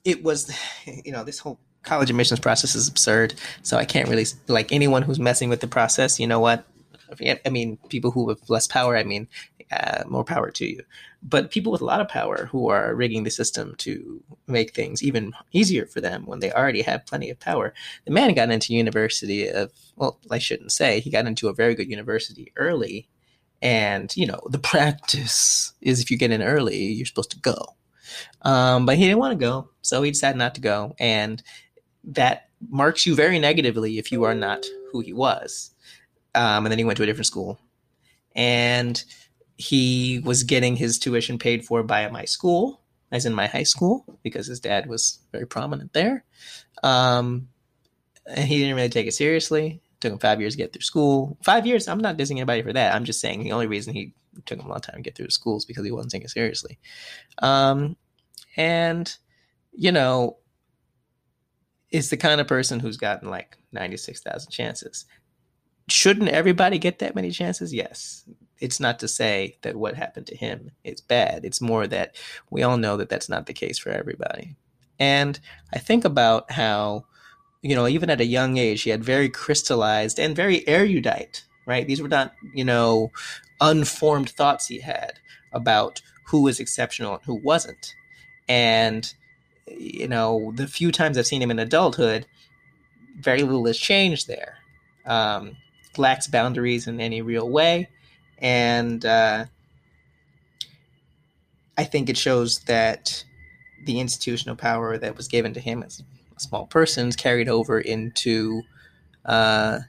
[0.04, 0.52] it was,
[0.86, 3.36] you know, this whole college admissions process is absurd.
[3.62, 6.20] So I can't really like anyone who's messing with the process.
[6.20, 6.66] You know what?
[7.46, 8.98] I mean, people who have less power.
[8.98, 9.28] I mean,
[9.72, 10.84] uh, more power to you.
[11.22, 15.04] But people with a lot of power who are rigging the system to make things
[15.04, 17.74] even easier for them when they already have plenty of power.
[18.06, 21.76] The man got into university of well, I shouldn't say he got into a very
[21.76, 23.08] good university early,
[23.62, 27.76] and you know the practice is if you get in early, you're supposed to go.
[28.42, 31.44] Um, but he didn't want to go, so he decided not to go, and
[32.06, 35.72] that marks you very negatively if you are not who he was.
[36.34, 37.60] Um, and then he went to a different school,
[38.36, 39.04] and
[39.60, 44.06] he was getting his tuition paid for by my school, as in my high school,
[44.24, 46.24] because his dad was very prominent there.
[46.82, 47.50] Um,
[48.26, 49.82] and he didn't really take it seriously.
[49.84, 51.38] It took him five years to get through school.
[51.44, 51.90] Five years.
[51.90, 52.96] I'm not dissing anybody for that.
[52.96, 54.14] I'm just saying the only reason he
[54.46, 56.32] took him a long time to get through school is because he wasn't taking it
[56.32, 56.80] seriously.
[57.40, 57.98] Um,
[58.56, 59.14] and
[59.74, 60.38] you know,
[61.92, 65.06] is the kind of person who's gotten like 96,000 chances.
[65.90, 67.74] Shouldn't everybody get that many chances?
[67.74, 68.24] Yes.
[68.60, 71.46] It's not to say that what happened to him is bad.
[71.46, 72.16] It's more that
[72.50, 74.56] we all know that that's not the case for everybody.
[75.00, 75.40] And
[75.74, 77.06] I think about how,
[77.62, 81.88] you know, even at a young age, he had very crystallized and very erudite, right?
[81.88, 83.12] These were not, you know,
[83.62, 85.14] unformed thoughts he had
[85.54, 87.96] about who was exceptional and who wasn't.
[88.48, 89.12] And,
[89.68, 92.26] you know, the few times I've seen him in adulthood,
[93.20, 94.58] very little has changed there.
[95.06, 95.56] Um,
[95.98, 97.90] lacks boundaries in any real way.
[98.42, 99.46] And uh,
[101.78, 103.24] I think it shows that
[103.86, 106.02] the institutional power that was given to him as
[106.36, 108.62] a small person is carried over into
[109.26, 109.80] uh,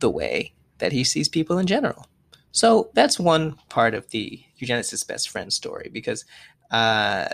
[0.00, 2.06] the way that he sees people in general.
[2.52, 6.24] So that's one part of the eugenicist best friend story because
[6.70, 7.28] uh,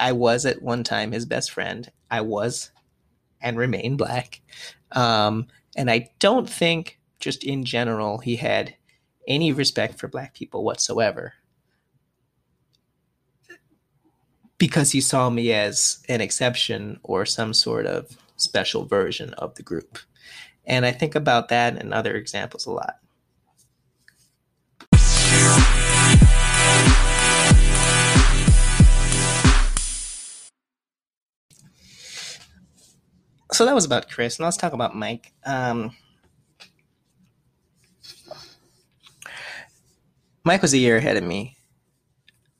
[0.00, 1.90] I was at one time his best friend.
[2.10, 2.70] I was
[3.40, 4.40] and remain black.
[4.92, 8.74] Um, and I don't think, just in general, he had
[9.26, 11.32] any respect for black people whatsoever
[14.58, 19.62] because he saw me as an exception or some sort of special version of the
[19.62, 19.98] group.
[20.66, 22.98] And I think about that and other examples a lot.
[33.50, 34.38] So that was about Chris.
[34.38, 35.32] Now let's talk about Mike.
[35.46, 35.96] Um,
[40.44, 41.56] Mike was a year ahead of me.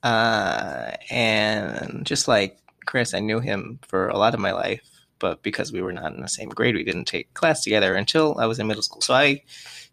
[0.03, 4.83] Uh, and just like Chris, I knew him for a lot of my life,
[5.19, 8.39] but because we were not in the same grade, we didn't take class together until
[8.39, 9.01] I was in middle school.
[9.01, 9.43] So I,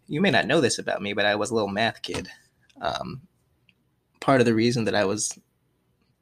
[0.07, 2.29] you may not know this about me, but I was a little math kid.
[2.81, 3.21] Um,
[4.21, 5.37] part of the reason that I was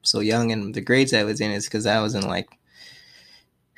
[0.01, 2.49] so young and the grades I was in is because I was in like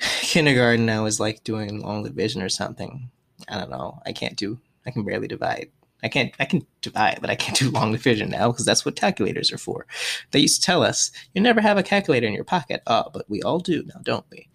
[0.00, 0.88] kindergarten.
[0.88, 3.10] I was like doing long division or something.
[3.48, 4.00] I don't know.
[4.06, 4.58] I can't do.
[4.86, 5.70] I can barely divide.
[6.02, 6.32] I can't.
[6.40, 9.58] I can divide, but I can't do long division now because that's what calculators are
[9.58, 9.86] for.
[10.30, 12.82] They used to tell us you never have a calculator in your pocket.
[12.86, 14.48] Oh, but we all do now, don't we?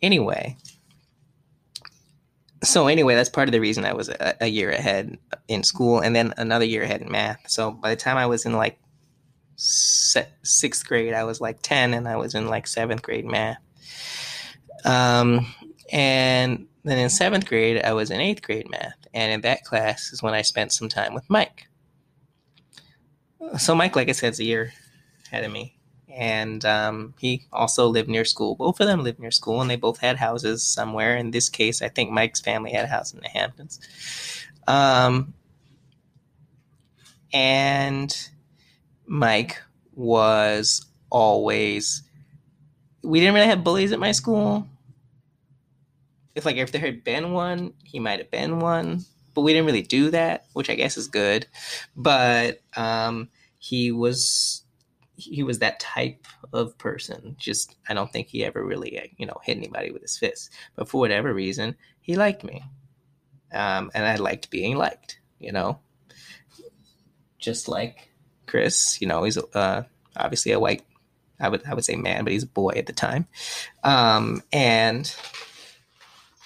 [0.00, 0.56] Anyway,
[2.62, 6.00] so anyway, that's part of the reason I was a, a, year ahead in school,
[6.00, 7.40] and then another year ahead in math.
[7.48, 8.78] So by the time I was in like
[9.56, 13.58] sixth grade, I was like ten, and I was in like seventh grade math.
[14.84, 15.52] Um,
[15.92, 20.12] and then in seventh grade, I was in eighth grade math, and in that class
[20.12, 21.68] is when I spent some time with Mike.
[23.58, 24.72] So Mike, like I said, is a year
[25.26, 25.76] ahead of me,
[26.08, 28.56] and um, he also lived near school.
[28.56, 31.16] Both of them lived near school, and they both had houses somewhere.
[31.16, 33.78] In this case, I think Mike's family had a house in the Hamptons.
[34.66, 35.34] Um,
[37.32, 38.28] and
[39.06, 39.60] Mike
[39.94, 42.02] was always.
[43.02, 44.68] We didn't really have bullies at my school.
[46.34, 49.66] If like if there had been one, he might have been one, but we didn't
[49.66, 51.46] really do that, which I guess is good.
[51.96, 54.64] But um, he was
[55.16, 57.36] he was that type of person.
[57.38, 60.50] Just I don't think he ever really you know hit anybody with his fist.
[60.74, 62.64] But for whatever reason, he liked me,
[63.52, 65.20] um, and I liked being liked.
[65.38, 65.80] You know,
[67.38, 68.10] just like
[68.46, 69.00] Chris.
[69.00, 69.84] You know, he's uh,
[70.16, 70.82] obviously a white.
[71.38, 73.26] I would I would say man, but he's a boy at the time,
[73.84, 75.14] um, and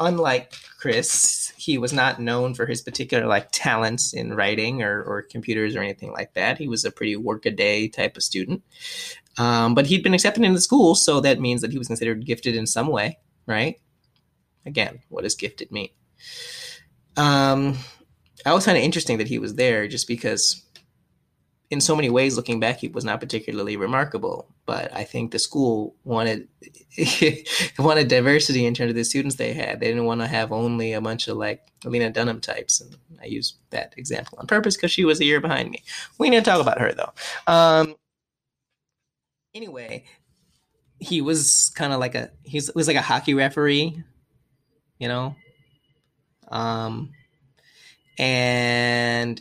[0.01, 5.23] unlike Chris, he was not known for his particular like talents in writing or, or
[5.23, 6.59] computers or anything like that.
[6.59, 8.63] He was a pretty workaday type of student.
[9.39, 12.25] Um, but he'd been accepted into the school, so that means that he was considered
[12.25, 13.81] gifted in some way, right?
[14.65, 15.91] Again, what does gifted mean?
[17.17, 17.77] Um,
[18.45, 20.63] I was kind of interesting that he was there just because
[21.71, 24.49] in so many ways, looking back, he was not particularly remarkable.
[24.67, 26.49] But I think the school wanted
[27.79, 29.81] wanted diversity in terms of the students they had.
[29.81, 33.27] They didn't want to have only a bunch of like Lena Dunham types, and I
[33.27, 35.83] use that example on purpose because she was a year behind me.
[36.19, 37.13] We need to talk about her though.
[37.47, 37.97] Um,
[39.55, 40.05] anyway,
[40.99, 44.03] he was kind of like a he was like a hockey referee,
[44.99, 45.35] you know.
[46.49, 47.11] Um,
[48.19, 49.41] and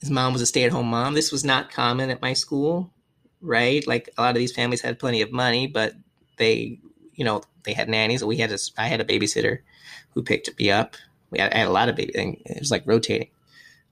[0.00, 1.14] his mom was a stay at home mom.
[1.14, 2.92] This was not common at my school,
[3.40, 3.86] right?
[3.86, 5.92] Like a lot of these families had plenty of money, but
[6.38, 6.80] they,
[7.12, 8.24] you know, they had nannies.
[8.24, 9.58] We had a, I had a babysitter
[10.14, 10.96] who picked me up.
[11.30, 12.12] We had, I had a lot of baby.
[12.14, 13.28] It was like rotating.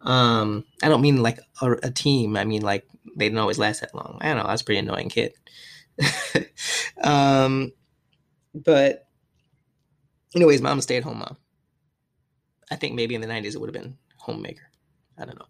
[0.01, 2.37] Um, I don't mean like a, a, team.
[2.37, 4.19] I mean like they didn't always last that long.
[4.21, 4.45] I don't know.
[4.45, 5.35] I was a pretty annoying kid.
[7.03, 7.73] um,
[8.55, 9.09] but
[10.35, 11.37] anyways, mom stay at home mom.
[12.71, 14.71] I think maybe in the '90s it would have been homemaker.
[15.19, 15.47] I don't know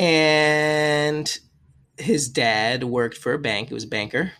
[0.00, 1.38] and
[1.98, 3.68] his dad worked for a bank.
[3.68, 4.32] He was a banker,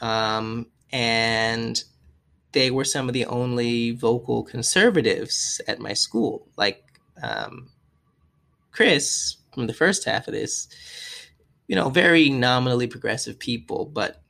[0.00, 1.80] um, and
[2.50, 6.48] they were some of the only vocal conservatives at my school.
[6.56, 6.82] Like
[7.22, 7.68] um,
[8.72, 10.66] Chris from the first half of this,
[11.68, 14.20] you know, very nominally progressive people, but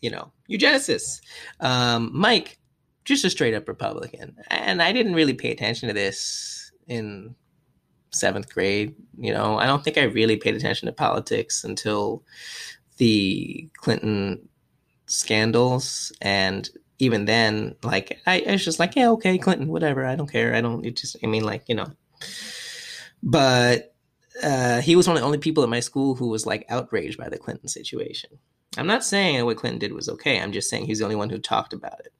[0.00, 1.20] you know, eugenicists.
[1.58, 2.60] Um, Mike,
[3.04, 7.34] just a straight up Republican, and I didn't really pay attention to this in
[8.16, 8.94] seventh grade.
[9.18, 12.22] You know, I don't think I really paid attention to politics until
[12.96, 14.48] the Clinton
[15.06, 16.12] scandals.
[16.20, 20.04] And even then, like, I, I was just like, yeah, okay, Clinton, whatever.
[20.04, 20.54] I don't care.
[20.54, 21.88] I don't, it just, I mean, like, you know.
[23.22, 23.94] But
[24.42, 27.18] uh, he was one of the only people at my school who was like outraged
[27.18, 28.30] by the Clinton situation.
[28.78, 30.40] I'm not saying what Clinton did was okay.
[30.40, 32.12] I'm just saying he's the only one who talked about it.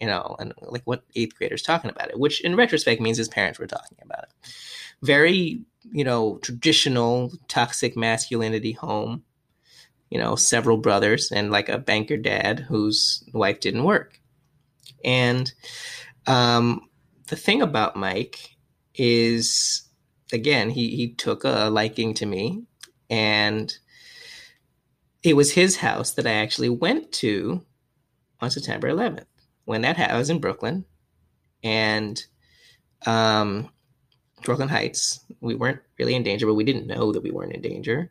[0.00, 3.28] you know, and like what eighth grader's talking about it, which in retrospect means his
[3.28, 4.54] parents were talking about it.
[5.02, 9.24] Very, you know, traditional toxic masculinity home,
[10.10, 14.20] you know, several brothers and like a banker dad whose wife didn't work.
[15.04, 15.52] And
[16.26, 16.88] um,
[17.28, 18.56] the thing about Mike
[18.94, 19.88] is,
[20.32, 22.64] again, he, he took a liking to me
[23.08, 23.72] and
[25.22, 27.64] it was his house that I actually went to
[28.40, 29.26] on September 11th
[29.64, 30.84] when that ha- I was in Brooklyn
[31.62, 32.22] and
[33.06, 33.68] um,
[34.42, 35.20] Brooklyn Heights.
[35.40, 38.10] We weren't really in danger, but we didn't know that we weren't in danger.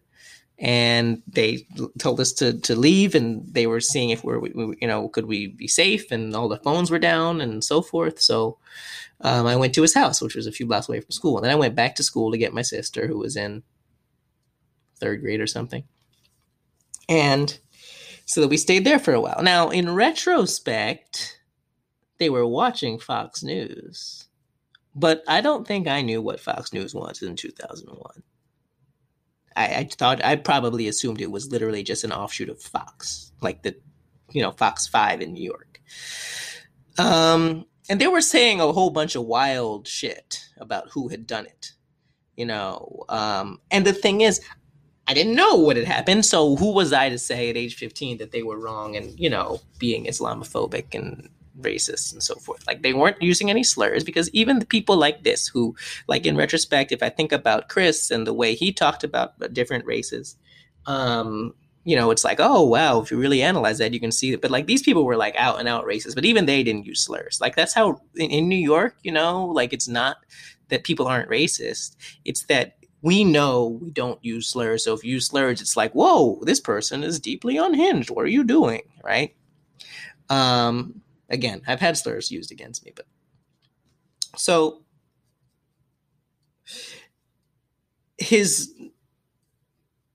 [0.57, 1.65] And they
[1.99, 4.51] told us to to leave, and they were seeing if we're, we,
[4.81, 8.21] you know, could we be safe, and all the phones were down and so forth.
[8.21, 8.57] So
[9.21, 11.45] um, I went to his house, which was a few blocks away from school, and
[11.45, 13.63] then I went back to school to get my sister, who was in
[14.97, 15.85] third grade or something.
[17.07, 17.57] And
[18.25, 19.41] so that we stayed there for a while.
[19.41, 21.39] Now, in retrospect,
[22.19, 24.27] they were watching Fox News,
[24.99, 28.23] but I don't think I knew what Fox News was in 2001.
[29.55, 33.63] I, I thought I probably assumed it was literally just an offshoot of Fox, like
[33.63, 33.75] the,
[34.31, 35.81] you know, Fox Five in New York.
[36.97, 41.45] Um, and they were saying a whole bunch of wild shit about who had done
[41.45, 41.71] it,
[42.35, 43.03] you know.
[43.09, 44.41] Um, and the thing is,
[45.07, 46.25] I didn't know what had happened.
[46.25, 49.29] So who was I to say at age 15 that they were wrong and, you
[49.29, 51.29] know, being Islamophobic and
[51.59, 52.65] racist and so forth.
[52.67, 55.75] Like they weren't using any slurs because even the people like this who
[56.07, 59.85] like in retrospect if I think about Chris and the way he talked about different
[59.85, 60.37] races
[60.85, 64.31] um you know it's like oh wow if you really analyze that you can see
[64.31, 66.85] it but like these people were like out and out racist but even they didn't
[66.85, 70.17] use slurs like that's how in, in New York you know like it's not
[70.69, 74.83] that people aren't racist it's that we know we don't use slurs.
[74.83, 78.09] So if you use slurs, it's like, whoa, this person is deeply unhinged.
[78.09, 78.81] What are you doing?
[79.03, 79.35] Right.
[80.29, 83.05] Um, again, I've had slurs used against me, but
[84.35, 84.83] so
[88.17, 88.73] his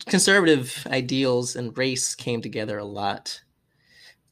[0.06, 3.40] conservative ideals and race came together a lot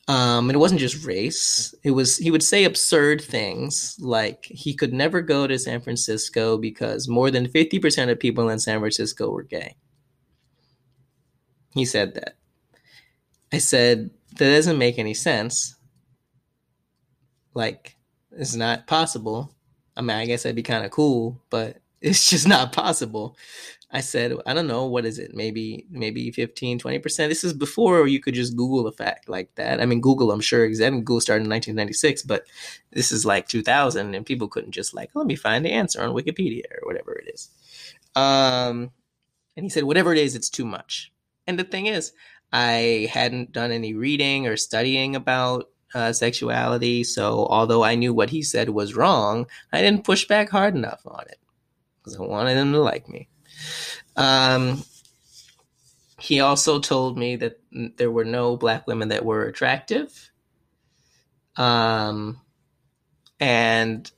[0.08, 1.74] um, and it wasn't just race.
[1.84, 6.58] It was he would say absurd things like he could never go to San Francisco
[6.58, 9.76] because more than 50% of people in San Francisco were gay.
[11.74, 12.36] He said that.
[13.52, 15.76] I said, that doesn't make any sense.
[17.54, 17.96] Like,
[18.30, 19.54] it's not possible.
[19.96, 23.36] I mean, I guess that'd be kind of cool, but it's just not possible.
[23.94, 25.34] I said, I don't know, what is it?
[25.34, 27.28] Maybe maybe 15, 20%.
[27.28, 29.82] This is before you could just Google a fact like that.
[29.82, 32.46] I mean, Google, I'm sure, Google started in 1996, but
[32.90, 36.14] this is like 2000 and people couldn't just like, let me find the answer on
[36.14, 37.50] Wikipedia or whatever it is.
[38.16, 38.92] Um,
[39.56, 41.12] and he said, whatever it is, it's too much.
[41.46, 42.12] And the thing is,
[42.50, 47.04] I hadn't done any reading or studying about uh, sexuality.
[47.04, 51.00] So although I knew what he said was wrong, I didn't push back hard enough
[51.06, 51.38] on it
[51.98, 53.28] because I wanted him to like me.
[54.16, 54.84] Um,
[56.18, 57.60] he also told me that
[57.96, 60.30] there were no black women that were attractive.
[61.56, 62.40] Um,
[63.40, 64.10] and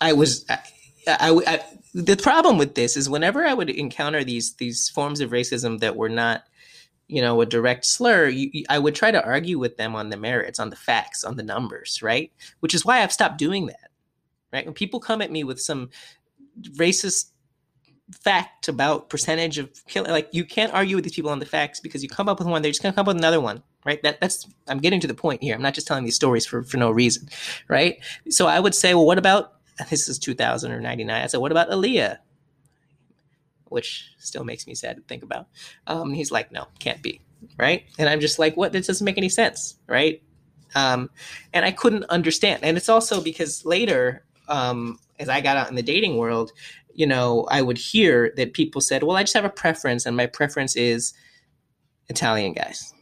[0.00, 0.58] I was, I,
[1.08, 1.60] I, I,
[1.94, 5.96] the problem with this is whenever I would encounter these these forms of racism that
[5.96, 6.44] were not,
[7.12, 10.16] you know, a direct slur, you, I would try to argue with them on the
[10.16, 12.32] merits, on the facts, on the numbers, right?
[12.60, 13.90] Which is why I've stopped doing that.
[14.52, 14.64] Right?
[14.64, 15.90] When people come at me with some
[16.72, 17.32] racist
[18.14, 20.10] fact about percentage of killing.
[20.10, 22.48] Like you can't argue with these people on the facts because you come up with
[22.48, 24.02] one, they're just gonna come up with another one, right?
[24.02, 25.54] That that's I'm getting to the point here.
[25.54, 27.28] I'm not just telling these stories for for no reason,
[27.68, 27.98] right?
[28.28, 29.54] So I would say, well, what about
[29.90, 31.22] this is 2000 or 99?
[31.22, 32.18] I said, what about Aaliyah?
[33.72, 35.48] Which still makes me sad to think about.
[35.86, 37.20] Um, he's like, no, can't be,
[37.58, 37.84] right?
[37.98, 38.72] And I'm just like, what?
[38.72, 40.22] This doesn't make any sense, right?
[40.74, 41.10] Um,
[41.52, 42.62] and I couldn't understand.
[42.62, 46.52] And it's also because later, um, as I got out in the dating world,
[46.94, 50.16] you know, I would hear that people said, well, I just have a preference, and
[50.16, 51.14] my preference is
[52.08, 52.92] Italian guys.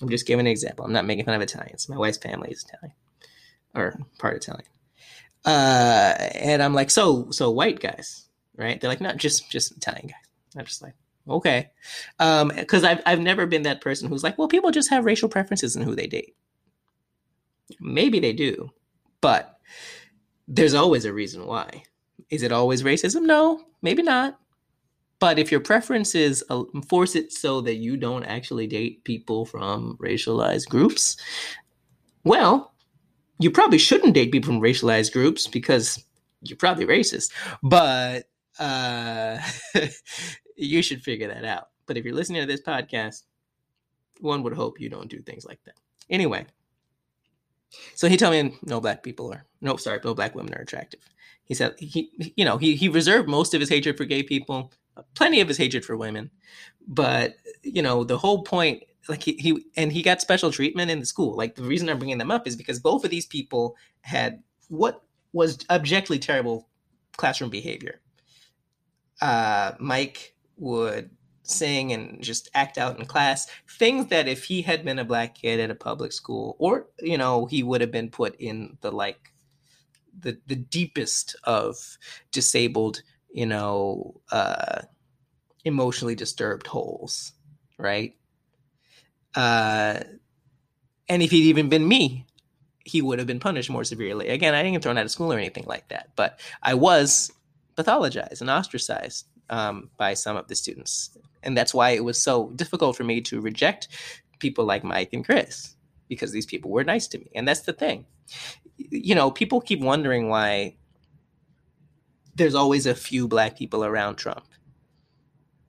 [0.00, 0.84] I'm just giving an example.
[0.84, 1.88] I'm not making fun of Italians.
[1.88, 2.94] My wife's family is Italian
[3.74, 4.68] or part Italian.
[5.44, 8.27] Uh, and I'm like, so, so white guys,
[8.58, 8.80] right?
[8.80, 10.16] They're like, not just, just Italian guys.
[10.56, 10.94] I'm just like,
[11.28, 11.70] okay.
[12.18, 15.28] Um, cause I've, I've never been that person who's like, well, people just have racial
[15.28, 16.34] preferences in who they date.
[17.80, 18.70] Maybe they do,
[19.20, 19.58] but
[20.48, 21.84] there's always a reason why.
[22.30, 23.22] Is it always racism?
[23.22, 24.38] No, maybe not.
[25.20, 29.98] But if your preferences uh, force it so that you don't actually date people from
[30.00, 31.16] racialized groups,
[32.24, 32.72] well,
[33.40, 36.04] you probably shouldn't date people from racialized groups because
[36.42, 37.32] you're probably racist.
[37.62, 38.26] But
[38.58, 39.38] uh,
[40.56, 41.68] you should figure that out.
[41.86, 43.22] But if you're listening to this podcast,
[44.20, 45.76] one would hope you don't do things like that.
[46.10, 46.46] Anyway,
[47.94, 51.00] So he told me no black people are no sorry no black women are attractive.
[51.44, 54.72] He said he you know he he reserved most of his hatred for gay people,
[55.14, 56.30] plenty of his hatred for women,
[56.86, 61.00] but you know the whole point like he, he and he got special treatment in
[61.00, 61.36] the school.
[61.36, 65.02] Like the reason I'm bringing them up is because both of these people had what
[65.32, 66.68] was objectively terrible
[67.16, 68.00] classroom behavior.
[69.20, 71.10] Uh, Mike would
[71.48, 73.46] sing and just act out in class
[73.78, 77.16] things that if he had been a black kid at a public school or you
[77.16, 79.32] know he would have been put in the like
[80.20, 81.96] the the deepest of
[82.32, 83.02] disabled
[83.32, 84.82] you know uh
[85.64, 87.32] emotionally disturbed holes
[87.78, 88.14] right?
[89.34, 90.00] Uh
[91.08, 92.26] and if he'd even been me
[92.84, 94.28] he would have been punished more severely.
[94.28, 97.32] Again i didn't get thrown out of school or anything like that but i was
[97.78, 102.50] pathologized and ostracized um, by some of the students and that's why it was so
[102.50, 103.88] difficult for me to reject
[104.38, 105.76] people like Mike and Chris
[106.08, 107.30] because these people were nice to me.
[107.34, 108.06] And that's the thing.
[108.76, 110.76] You know, people keep wondering why
[112.34, 114.44] there's always a few black people around Trump,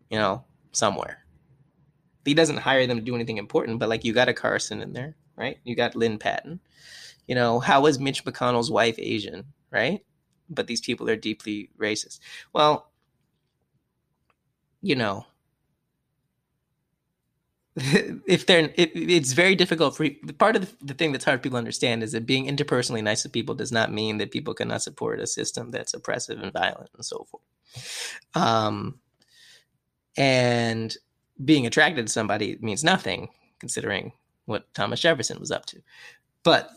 [0.09, 1.25] you know, somewhere.
[2.25, 4.93] He doesn't hire them to do anything important, but like you got a Carson in
[4.93, 5.57] there, right?
[5.63, 6.59] You got Lynne Patton.
[7.27, 10.01] You know, how is Mitch McConnell's wife Asian, right?
[10.49, 12.19] But these people are deeply racist.
[12.53, 12.89] Well,
[14.81, 15.25] you know,
[18.25, 21.43] if they're it, it's very difficult for part of the, the, thing that's hard for
[21.43, 24.53] people to understand is that being interpersonally nice to people does not mean that people
[24.53, 28.99] cannot support a system that's oppressive and violent and so forth um
[30.17, 30.97] and
[31.45, 33.29] being attracted to somebody means nothing
[33.59, 34.11] considering
[34.45, 35.81] what thomas jefferson was up to
[36.43, 36.71] but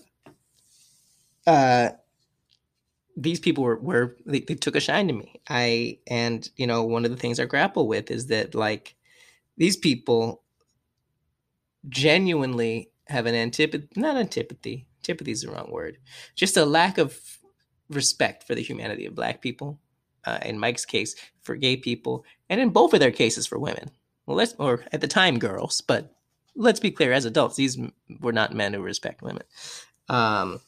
[1.46, 1.88] uh
[3.16, 6.82] these people were, were they, they took a shine to me i and you know
[6.82, 8.96] one of the things i grapple with is that like
[9.56, 10.42] these people
[11.88, 15.98] genuinely have an antipathy, not antipathy, antipathy is the wrong word,
[16.34, 17.20] just a lack of
[17.88, 19.78] respect for the humanity of black people.
[20.24, 23.90] Uh, in Mike's case, for gay people, and in both of their cases for women.
[24.24, 26.14] Well, let's, or at the time, girls, but
[26.54, 27.76] let's be clear, as adults, these
[28.20, 29.42] were not men who respect women.
[30.08, 30.60] Um,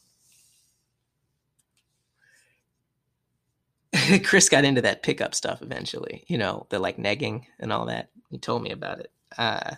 [4.24, 8.10] Chris got into that pickup stuff eventually, you know, the like negging and all that.
[8.30, 9.10] He told me about it.
[9.36, 9.76] Uh,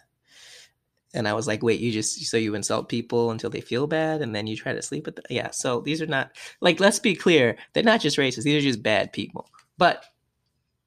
[1.15, 4.21] and I was like, wait, you just so you insult people until they feel bad,
[4.21, 5.25] and then you try to sleep with them?
[5.31, 5.51] Yeah.
[5.51, 8.43] So these are not like let's be clear, they're not just racist.
[8.43, 9.49] These are just bad people.
[9.79, 10.05] But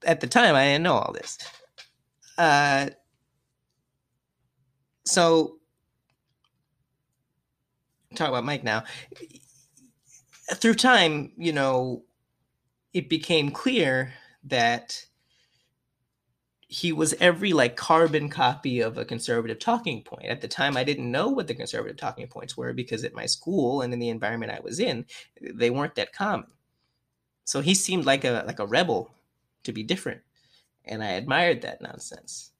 [0.06, 1.38] at the time, I didn't know all this.
[2.38, 2.90] Uh,
[5.06, 5.58] so
[8.16, 8.84] talk about Mike now.
[10.54, 12.04] Through time, you know,
[12.94, 14.14] it became clear
[14.44, 15.06] that
[16.72, 20.28] he was every like carbon copy of a conservative talking point.
[20.28, 23.26] At the time, I didn't know what the conservative talking points were because at my
[23.26, 25.06] school and in the environment I was in,
[25.42, 26.52] they weren't that common.
[27.44, 29.10] So he seemed like a like a rebel
[29.64, 30.22] to be different,
[30.86, 32.52] and I admired that nonsense.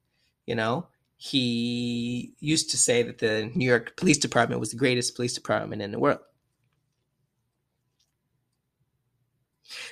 [0.48, 5.16] You know, he used to say that the New York Police Department was the greatest
[5.16, 6.22] police department in the world.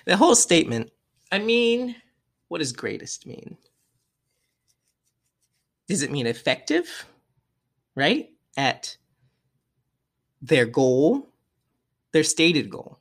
[0.07, 0.91] The whole statement,
[1.31, 1.95] I mean,
[2.47, 3.57] what does greatest mean?
[5.87, 7.05] does it mean effective,
[7.95, 8.29] right?
[8.55, 8.97] At
[10.41, 11.29] their goal,
[12.11, 12.99] their stated goal.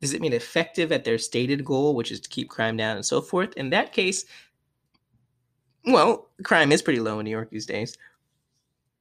[0.00, 3.06] Does it mean effective at their stated goal, which is to keep crime down and
[3.06, 3.52] so forth?
[3.54, 4.24] In that case,
[5.84, 7.96] well, crime is pretty low in New York these days.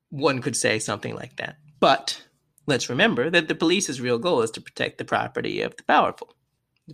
[0.09, 1.57] One could say something like that.
[1.79, 2.23] But
[2.67, 6.35] let's remember that the police's real goal is to protect the property of the powerful,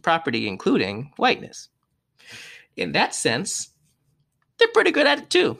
[0.01, 1.69] property including whiteness.
[2.75, 3.69] In that sense,
[4.57, 5.57] they're pretty good at it too.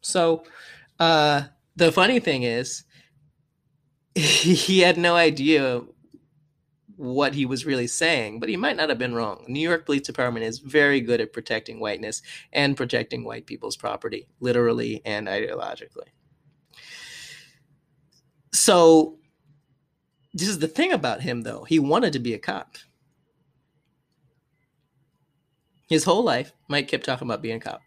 [0.00, 0.44] So
[0.98, 1.42] uh,
[1.76, 2.84] the funny thing is,
[4.14, 5.82] he had no idea
[6.98, 9.44] what he was really saying, but he might not have been wrong.
[9.46, 14.26] New York Police Department is very good at protecting whiteness and protecting white people's property,
[14.40, 16.08] literally and ideologically.
[18.52, 19.18] So,
[20.34, 21.62] this is the thing about him, though.
[21.64, 22.76] He wanted to be a cop.
[25.88, 27.80] His whole life, Mike kept talking about being a cop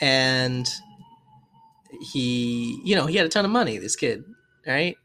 [0.00, 0.68] and
[2.00, 3.78] he, you know, he had a ton of money.
[3.78, 4.24] This kid,
[4.66, 4.96] right?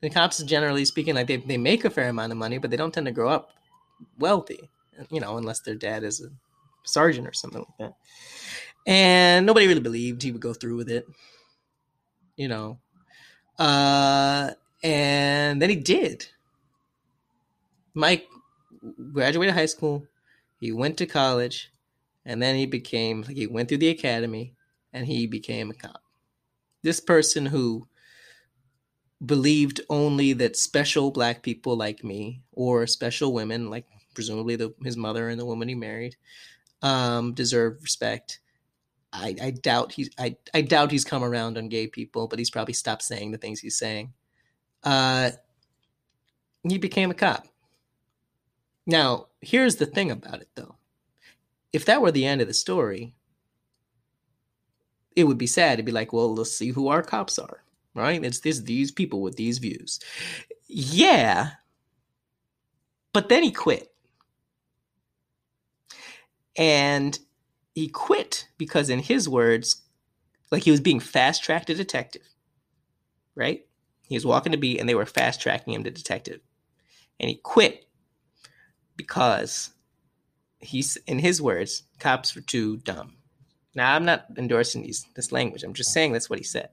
[0.00, 2.76] The cops, generally speaking, like they they make a fair amount of money, but they
[2.76, 3.50] don't tend to grow up
[4.18, 4.70] wealthy,
[5.10, 6.28] you know, unless their dad is a
[6.84, 7.94] sergeant or something like that.
[8.86, 11.06] And nobody really believed he would go through with it,
[12.36, 12.78] you know.
[13.58, 16.26] Uh, and then he did.
[17.92, 18.26] Mike
[19.12, 20.06] graduated high school.
[20.58, 21.72] He went to college
[22.24, 24.54] and then he became he went through the academy
[24.92, 26.02] and he became a cop.
[26.82, 27.86] This person who
[29.24, 34.96] believed only that special black people like me or special women like presumably the, his
[34.96, 36.16] mother and the woman he married
[36.82, 38.40] um, deserve respect.
[39.12, 42.50] I, I doubt he's I, I doubt he's come around on gay people but he's
[42.50, 44.12] probably stopped saying the things he's saying.
[44.82, 45.30] Uh,
[46.62, 47.46] he became a cop
[48.90, 50.74] now here's the thing about it though
[51.72, 53.14] if that were the end of the story
[55.16, 57.62] it would be sad to be like well let's see who our cops are
[57.94, 58.22] right?
[58.24, 60.00] It's this these people with these views.
[60.66, 61.50] Yeah.
[63.12, 63.88] But then he quit.
[66.56, 67.18] And
[67.74, 69.82] he quit because in his words,
[70.50, 72.28] like he was being fast tracked to detective.
[73.34, 73.66] Right?
[74.08, 76.40] He was walking to beat and they were fast tracking him to detective.
[77.18, 77.86] And he quit
[79.02, 79.70] because
[80.58, 83.16] he's in his words, cops were too dumb.
[83.74, 85.62] Now I'm not endorsing these this language.
[85.62, 86.70] I'm just saying that's what he said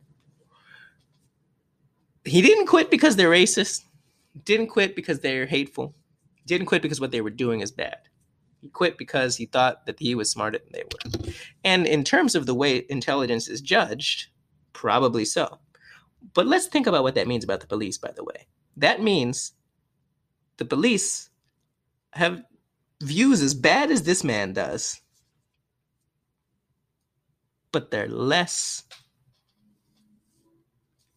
[2.27, 3.83] he didn't quit because they're racist.
[4.43, 5.95] Didn't quit because they're hateful.
[6.45, 7.97] Didn't quit because what they were doing is bad.
[8.61, 11.31] He quit because he thought that he was smarter than they were.
[11.63, 14.27] And in terms of the way intelligence is judged,
[14.73, 15.59] probably so.
[16.33, 18.47] But let's think about what that means about the police, by the way.
[18.75, 19.53] That means
[20.57, 21.29] the police
[22.17, 22.41] have
[23.01, 24.99] views as bad as this man does,
[27.71, 28.83] but they're less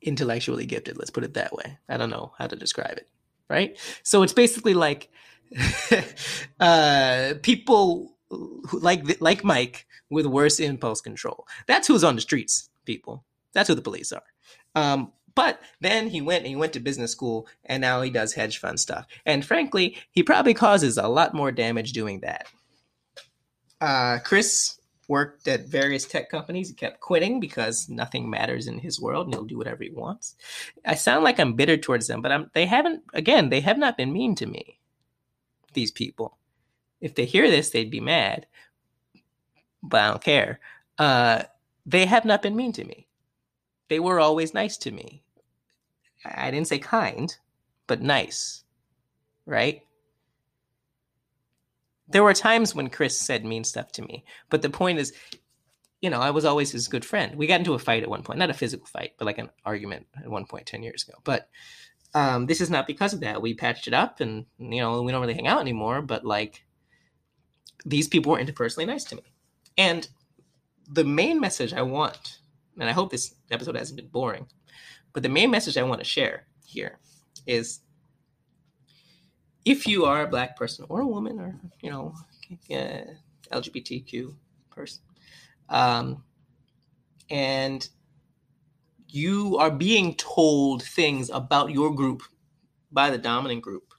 [0.03, 1.78] intellectually gifted let's put it that way.
[1.88, 3.07] I don't know how to describe it
[3.51, 3.76] right?
[4.03, 5.11] So it's basically like
[6.61, 11.46] uh, people who, like like mike with worse impulse control.
[11.66, 13.24] That's who's on the streets people.
[13.53, 14.22] That's who the police are.
[14.74, 18.33] Um, but then he went and he went to business school and now he does
[18.33, 22.47] hedge fund stuff and frankly he probably causes a lot more damage doing that
[23.81, 26.68] uh, chris worked at various tech companies.
[26.68, 30.37] He kept quitting because nothing matters in his world and he'll do whatever he wants.
[30.87, 33.97] I sound like I'm bitter towards them, but I'm, they haven't, again, they have not
[33.97, 34.78] been mean to me,
[35.74, 36.39] these people.
[37.01, 38.47] If they hear this, they'd be mad,
[39.83, 40.61] but I don't care.
[40.97, 41.43] Uh,
[41.85, 43.09] they have not been mean to me.
[43.91, 45.24] They were always nice to me.
[46.24, 47.36] I didn't say kind,
[47.88, 48.62] but nice,
[49.47, 49.82] right?
[52.09, 55.12] There were times when Chris said mean stuff to me, but the point is,
[56.01, 57.34] you know, I was always his good friend.
[57.34, 59.51] We got into a fight at one point, not a physical fight, but like an
[59.64, 61.18] argument at one point 10 years ago.
[61.24, 61.49] But
[62.14, 63.43] um, this is not because of that.
[63.43, 66.64] We patched it up and, you know, we don't really hang out anymore, but like
[67.84, 69.34] these people were interpersonally nice to me.
[69.76, 70.07] And
[70.88, 72.39] the main message I want,
[72.81, 74.47] and I hope this episode hasn't been boring,
[75.12, 76.99] but the main message I want to share here
[77.47, 77.81] is
[79.64, 82.14] if you are a black person or a woman or you know
[83.53, 84.35] LGBTQ
[84.70, 85.03] person,
[85.68, 86.24] um,
[87.28, 87.89] and
[89.09, 92.22] you are being told things about your group
[92.93, 93.93] by the dominant group,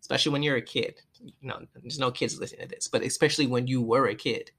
[0.00, 1.00] especially when you're a kid.
[1.42, 4.50] Know, there's no kids listening to this, but especially when you were a kid,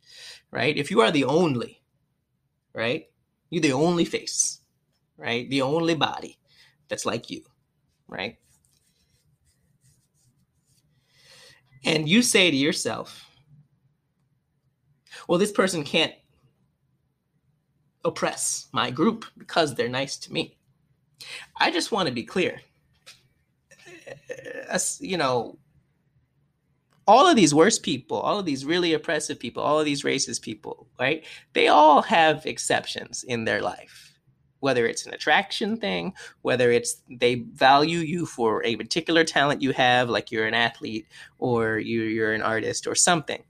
[0.52, 0.76] right?
[0.76, 1.82] If you are the only,
[2.74, 3.08] right?
[3.50, 4.62] You're the only face,
[5.18, 5.50] right?
[5.50, 6.38] The only body
[6.88, 7.42] that's like you,
[8.08, 8.38] right?
[11.86, 13.26] and you say to yourself,
[15.28, 16.14] well, this person can't
[18.04, 20.58] oppress my group because they're nice to me.
[21.58, 22.62] I just want to be clear.
[24.70, 25.58] As, you know,
[27.10, 30.44] all of these worst people, all of these really oppressive people, all of these racist
[30.44, 31.26] people, right?
[31.54, 34.06] They all have exceptions in their life
[34.62, 39.72] whether it's an attraction thing, whether it's they value you for a particular talent you
[39.72, 41.08] have, like you're an athlete
[41.38, 43.42] or you're an artist or something.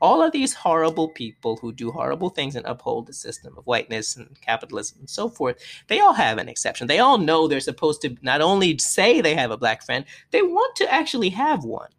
[0.00, 4.16] All of these horrible people who do horrible things and uphold the system of whiteness
[4.16, 5.56] and capitalism and so forth,
[5.86, 6.88] they all have an exception.
[6.88, 10.42] They all know they're supposed to not only say they have a black friend, they
[10.42, 11.90] want to actually have one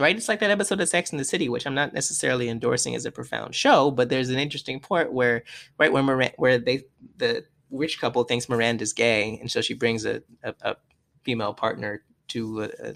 [0.00, 0.16] right?
[0.16, 3.04] It's like that episode of Sex in the City, which I'm not necessarily endorsing as
[3.04, 5.44] a profound show, but there's an interesting part where,
[5.78, 6.84] right, when Miranda, where they
[7.18, 10.76] the rich couple thinks Miranda's gay, and so she brings a, a, a
[11.22, 12.94] female partner to a, a,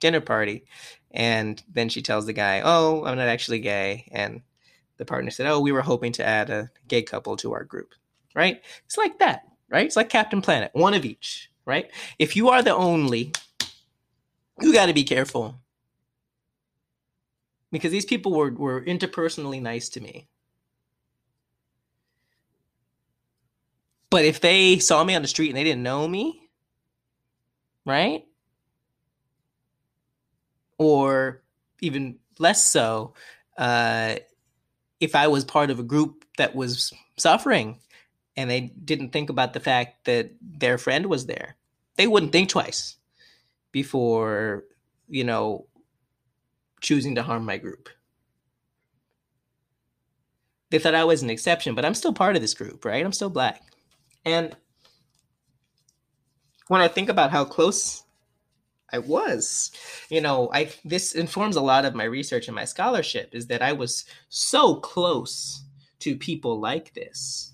[0.00, 0.64] dinner party,
[1.12, 4.42] and then she tells the guy, "Oh, I'm not actually gay," and
[4.98, 7.94] the partner said, "Oh, we were hoping to add a gay couple to our group."
[8.34, 8.62] Right?
[8.84, 9.86] It's like that, right?
[9.86, 11.90] It's like Captain Planet, one of each, right?
[12.18, 13.32] If you are the only,
[14.60, 15.60] you got to be careful
[17.74, 20.28] because these people were, were interpersonally nice to me.
[24.10, 26.48] But if they saw me on the street and they didn't know me,
[27.84, 28.24] right?
[30.78, 31.42] Or
[31.80, 33.14] even less so,
[33.58, 34.16] uh,
[35.00, 37.80] if I was part of a group that was suffering
[38.36, 41.56] and they didn't think about the fact that their friend was there,
[41.96, 42.94] they wouldn't think twice
[43.72, 44.62] before,
[45.08, 45.66] you know,
[46.84, 47.88] choosing to harm my group.
[50.70, 53.04] They thought I was an exception, but I'm still part of this group, right?
[53.04, 53.62] I'm still black.
[54.24, 54.56] And
[56.68, 58.04] when I think about how close
[58.92, 59.72] I was,
[60.10, 63.62] you know, I this informs a lot of my research and my scholarship is that
[63.62, 65.64] I was so close
[66.00, 67.52] to people like this.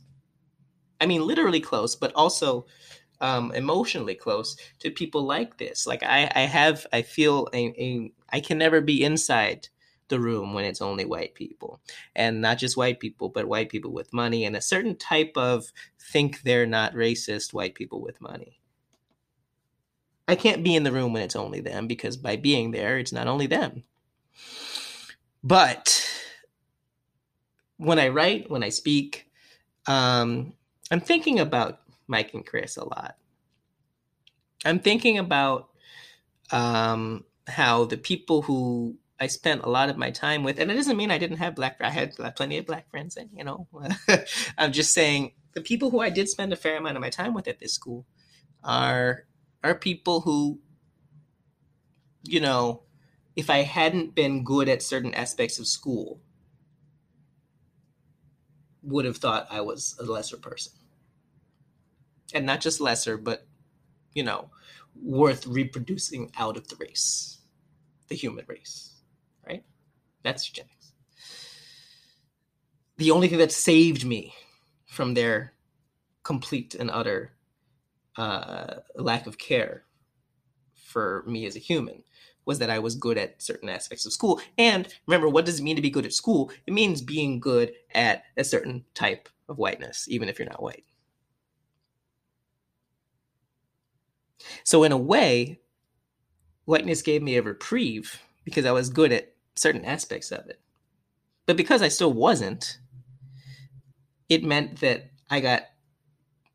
[1.00, 2.66] I mean, literally close, but also
[3.20, 5.86] um, emotionally close to people like this.
[5.86, 9.68] Like I, I have, I feel a, a, I can never be inside
[10.08, 11.80] the room when it's only white people.
[12.16, 15.72] And not just white people but white people with money and a certain type of
[16.00, 18.60] think they're not racist white people with money.
[20.26, 23.12] I can't be in the room when it's only them because by being there it's
[23.12, 23.84] not only them.
[25.42, 26.06] But
[27.80, 29.26] when i write when i speak
[29.86, 30.52] um,
[30.90, 31.79] i'm thinking about
[32.10, 33.16] mike and chris a lot
[34.64, 35.68] i'm thinking about
[36.52, 40.74] um, how the people who I spent a lot of my time with, and it
[40.74, 41.76] doesn't mean I didn't have black.
[41.80, 43.66] I had plenty of black friends, and you know,
[44.58, 47.34] I'm just saying the people who I did spend a fair amount of my time
[47.34, 48.06] with at this school
[48.64, 49.26] are
[49.62, 50.58] are people who,
[52.22, 52.82] you know,
[53.36, 56.22] if I hadn't been good at certain aspects of school,
[58.82, 60.72] would have thought I was a lesser person,
[62.34, 63.46] and not just lesser, but
[64.14, 64.50] you know,
[65.00, 67.38] worth reproducing out of the race,
[68.08, 68.96] the human race.
[69.46, 69.64] Right?
[70.22, 70.92] That's eugenics.
[72.98, 74.34] The only thing that saved me
[74.86, 75.54] from their
[76.22, 77.32] complete and utter
[78.16, 79.84] uh, lack of care
[80.74, 82.02] for me as a human
[82.44, 84.40] was that I was good at certain aspects of school.
[84.58, 86.50] And remember, what does it mean to be good at school?
[86.66, 90.84] It means being good at a certain type of whiteness, even if you're not white.
[94.64, 95.60] So, in a way,
[96.64, 100.60] whiteness gave me a reprieve because I was good at certain aspects of it.
[101.46, 102.78] But because I still wasn't,
[104.28, 105.62] it meant that I got,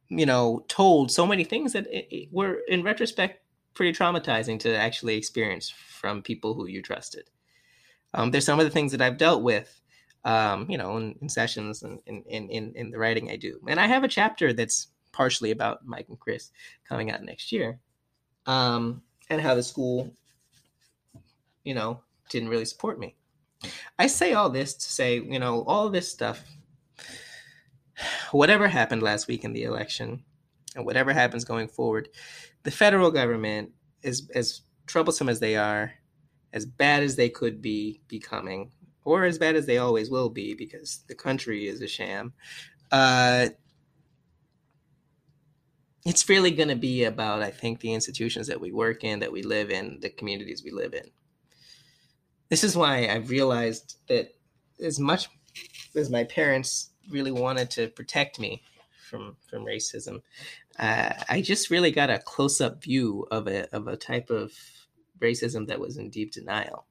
[0.08, 3.42] you know, told so many things that it, it were, in retrospect,
[3.74, 7.30] pretty traumatizing to actually experience from people who you trusted.
[8.14, 9.82] Um, there's some of the things that I've dealt with,
[10.24, 13.60] um, you know, in, in sessions and in, in, in, in the writing I do.
[13.68, 16.52] And I have a chapter that's partially about Mike and Chris
[16.88, 17.80] coming out next year
[18.46, 20.14] um, and how the school,
[21.64, 23.16] you know, didn't really support me.
[23.98, 26.44] I say all this to say, you know, all this stuff,
[28.32, 30.24] whatever happened last week in the election,
[30.76, 32.10] and whatever happens going forward,
[32.64, 35.94] the federal government is as troublesome as they are,
[36.52, 38.70] as bad as they could be becoming,
[39.06, 42.34] or as bad as they always will be, because the country is a sham.
[42.92, 43.48] Uh,
[46.06, 49.32] it's really going to be about, I think, the institutions that we work in, that
[49.32, 51.10] we live in, the communities we live in
[52.50, 54.36] this is why I've realized that
[54.82, 55.30] as much
[55.96, 58.62] as my parents really wanted to protect me
[59.10, 60.22] from from racism,
[60.80, 64.52] uh, I just really got a close up view of a of a type of
[65.20, 66.86] racism that was in deep denial.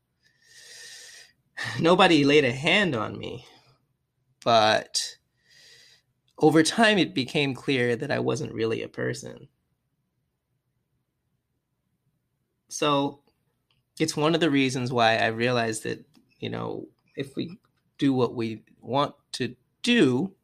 [1.80, 3.46] Nobody laid a hand on me,
[4.44, 5.16] but
[6.39, 9.49] over time it became clear that I wasn't really a person.
[12.68, 13.20] So
[14.01, 16.05] it's one of the reasons why I realized that,
[16.39, 17.59] you know, if we
[17.99, 20.35] do what we want to do,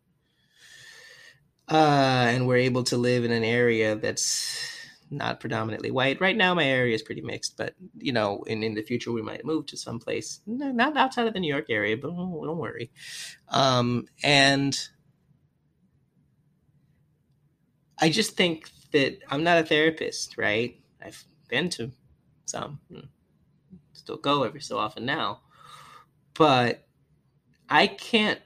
[1.68, 4.70] uh, and we're able to live in an area that's
[5.10, 6.20] not predominantly white.
[6.20, 9.22] Right now, my area is pretty mixed, but you know, in, in the future, we
[9.22, 12.90] might move to some place not outside of the New York area, but don't, worry.
[13.48, 14.78] Um, and
[18.00, 20.80] I just think that I'm not a therapist, right?
[21.04, 21.90] I've been to
[22.46, 22.80] some.
[22.92, 23.06] Hmm
[24.10, 25.40] still go every so often now.
[26.34, 26.86] But
[27.68, 28.40] I can't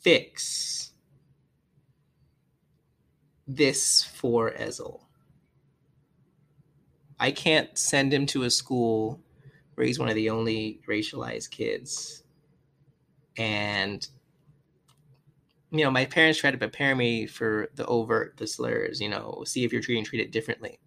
[0.00, 0.92] fix
[3.46, 5.00] this for Ezel.
[7.18, 9.20] I can't send him to a school
[9.74, 12.24] where he's one of the only racialized kids.
[13.38, 14.06] And
[15.72, 19.42] you know, my parents tried to prepare me for the overt, the slurs, you know,
[19.46, 20.78] see if you're treating treated differently.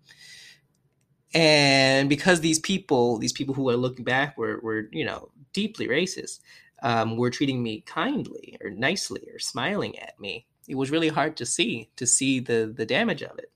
[1.34, 5.88] And because these people these people who are looking back were, were you know deeply
[5.88, 6.40] racist
[6.84, 11.36] um, were treating me kindly or nicely or smiling at me it was really hard
[11.38, 13.52] to see to see the the damage of it.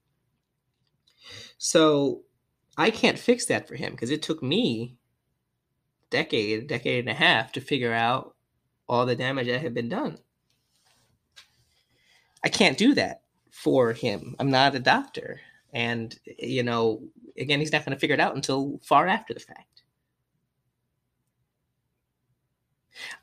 [1.57, 2.23] So
[2.77, 4.97] i can't fix that for him because it took me
[6.09, 8.35] decade decade and a half to figure out
[8.87, 10.17] all the damage that had been done
[12.43, 13.21] I can't do that
[13.51, 14.35] for him.
[14.39, 15.39] I'm not a doctor.
[15.73, 17.03] And, you know,
[17.37, 19.83] again, he's not going to figure it out until far after the fact.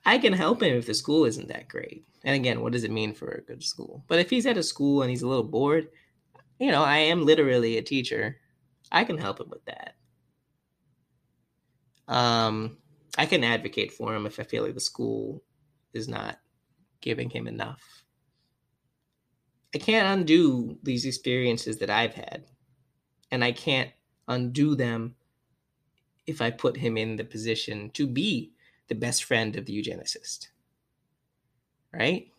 [0.04, 2.06] I can help him if the school isn't that great.
[2.24, 4.04] And again, what does it mean for a good school?
[4.08, 5.88] But if he's at a school and he's a little bored,
[6.58, 8.38] you know, I am literally a teacher.
[8.90, 9.94] I can help him with that.
[12.08, 12.78] Um,
[13.18, 15.42] I can advocate for him if I feel like the school
[15.92, 16.38] is not
[17.00, 17.95] giving him enough.
[19.76, 22.44] I can't undo these experiences that I've had,
[23.30, 23.90] and I can't
[24.26, 25.16] undo them
[26.26, 28.52] if I put him in the position to be
[28.88, 30.48] the best friend of the eugenicist.
[31.92, 32.32] Right?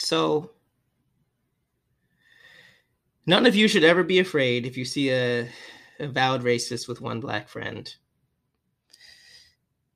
[0.00, 0.50] So,
[3.24, 5.48] none of you should ever be afraid if you see a
[6.00, 7.94] avowed racist with one black friend.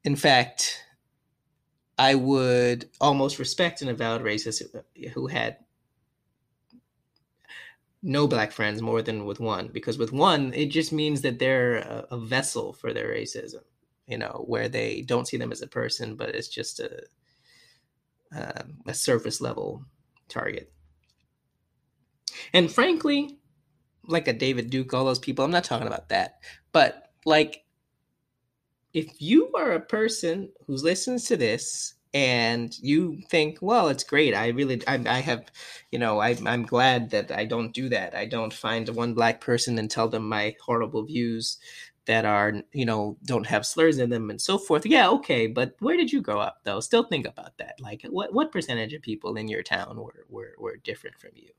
[0.05, 0.85] In fact,
[1.99, 4.63] I would almost respect an avowed racist
[5.13, 5.59] who had
[8.03, 11.79] no black friends more than with one because with one it just means that they're
[11.79, 13.65] a, a, vessel for their racism
[14.07, 17.03] you know where they don't see them as a person but it's just a
[18.31, 19.85] um, a surface level
[20.29, 20.73] target
[22.55, 23.39] and frankly
[24.09, 25.45] like a David Duke, all those people.
[25.45, 26.41] I'm not talking about that.
[26.73, 27.65] But like
[28.95, 34.35] if you are a person who listens to this and you think, well, it's great.
[34.35, 35.45] I really, I, I have,
[35.93, 38.15] you know, I, I'm glad that I don't do that.
[38.15, 41.59] I don't find one black person and tell them my horrible views
[42.09, 44.85] that are, you know, don't have slurs in them and so forth.
[44.85, 46.81] Yeah, okay, but where did you grow up though?
[46.81, 47.77] Still think about that.
[47.81, 51.51] Like, what what percentage of people in your town were were, were different from you?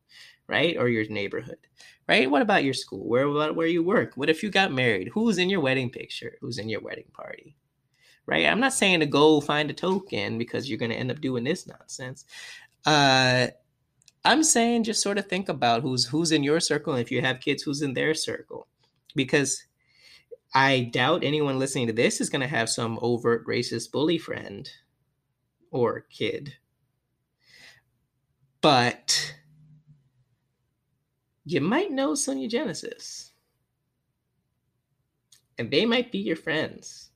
[0.49, 0.75] right?
[0.77, 1.59] Or your neighborhood,
[2.07, 2.29] right?
[2.29, 3.07] What about your school?
[3.07, 4.13] Where about where you work?
[4.15, 5.09] What if you got married?
[5.13, 6.35] Who's in your wedding picture?
[6.41, 7.55] Who's in your wedding party?
[8.25, 8.47] Right?
[8.47, 11.43] I'm not saying to go find a token because you're going to end up doing
[11.43, 12.25] this nonsense.
[12.85, 13.47] Uh,
[14.25, 17.21] I'm saying just sort of think about who's who's in your circle, and if you
[17.21, 18.67] have kids, who's in their circle,
[19.15, 19.63] because
[20.53, 24.69] I doubt anyone listening to this is going to have some overt racist bully friend
[25.71, 26.55] or kid.
[28.61, 29.35] But
[31.45, 33.31] you might know some eugenicists.
[35.57, 37.08] And they might be your friends.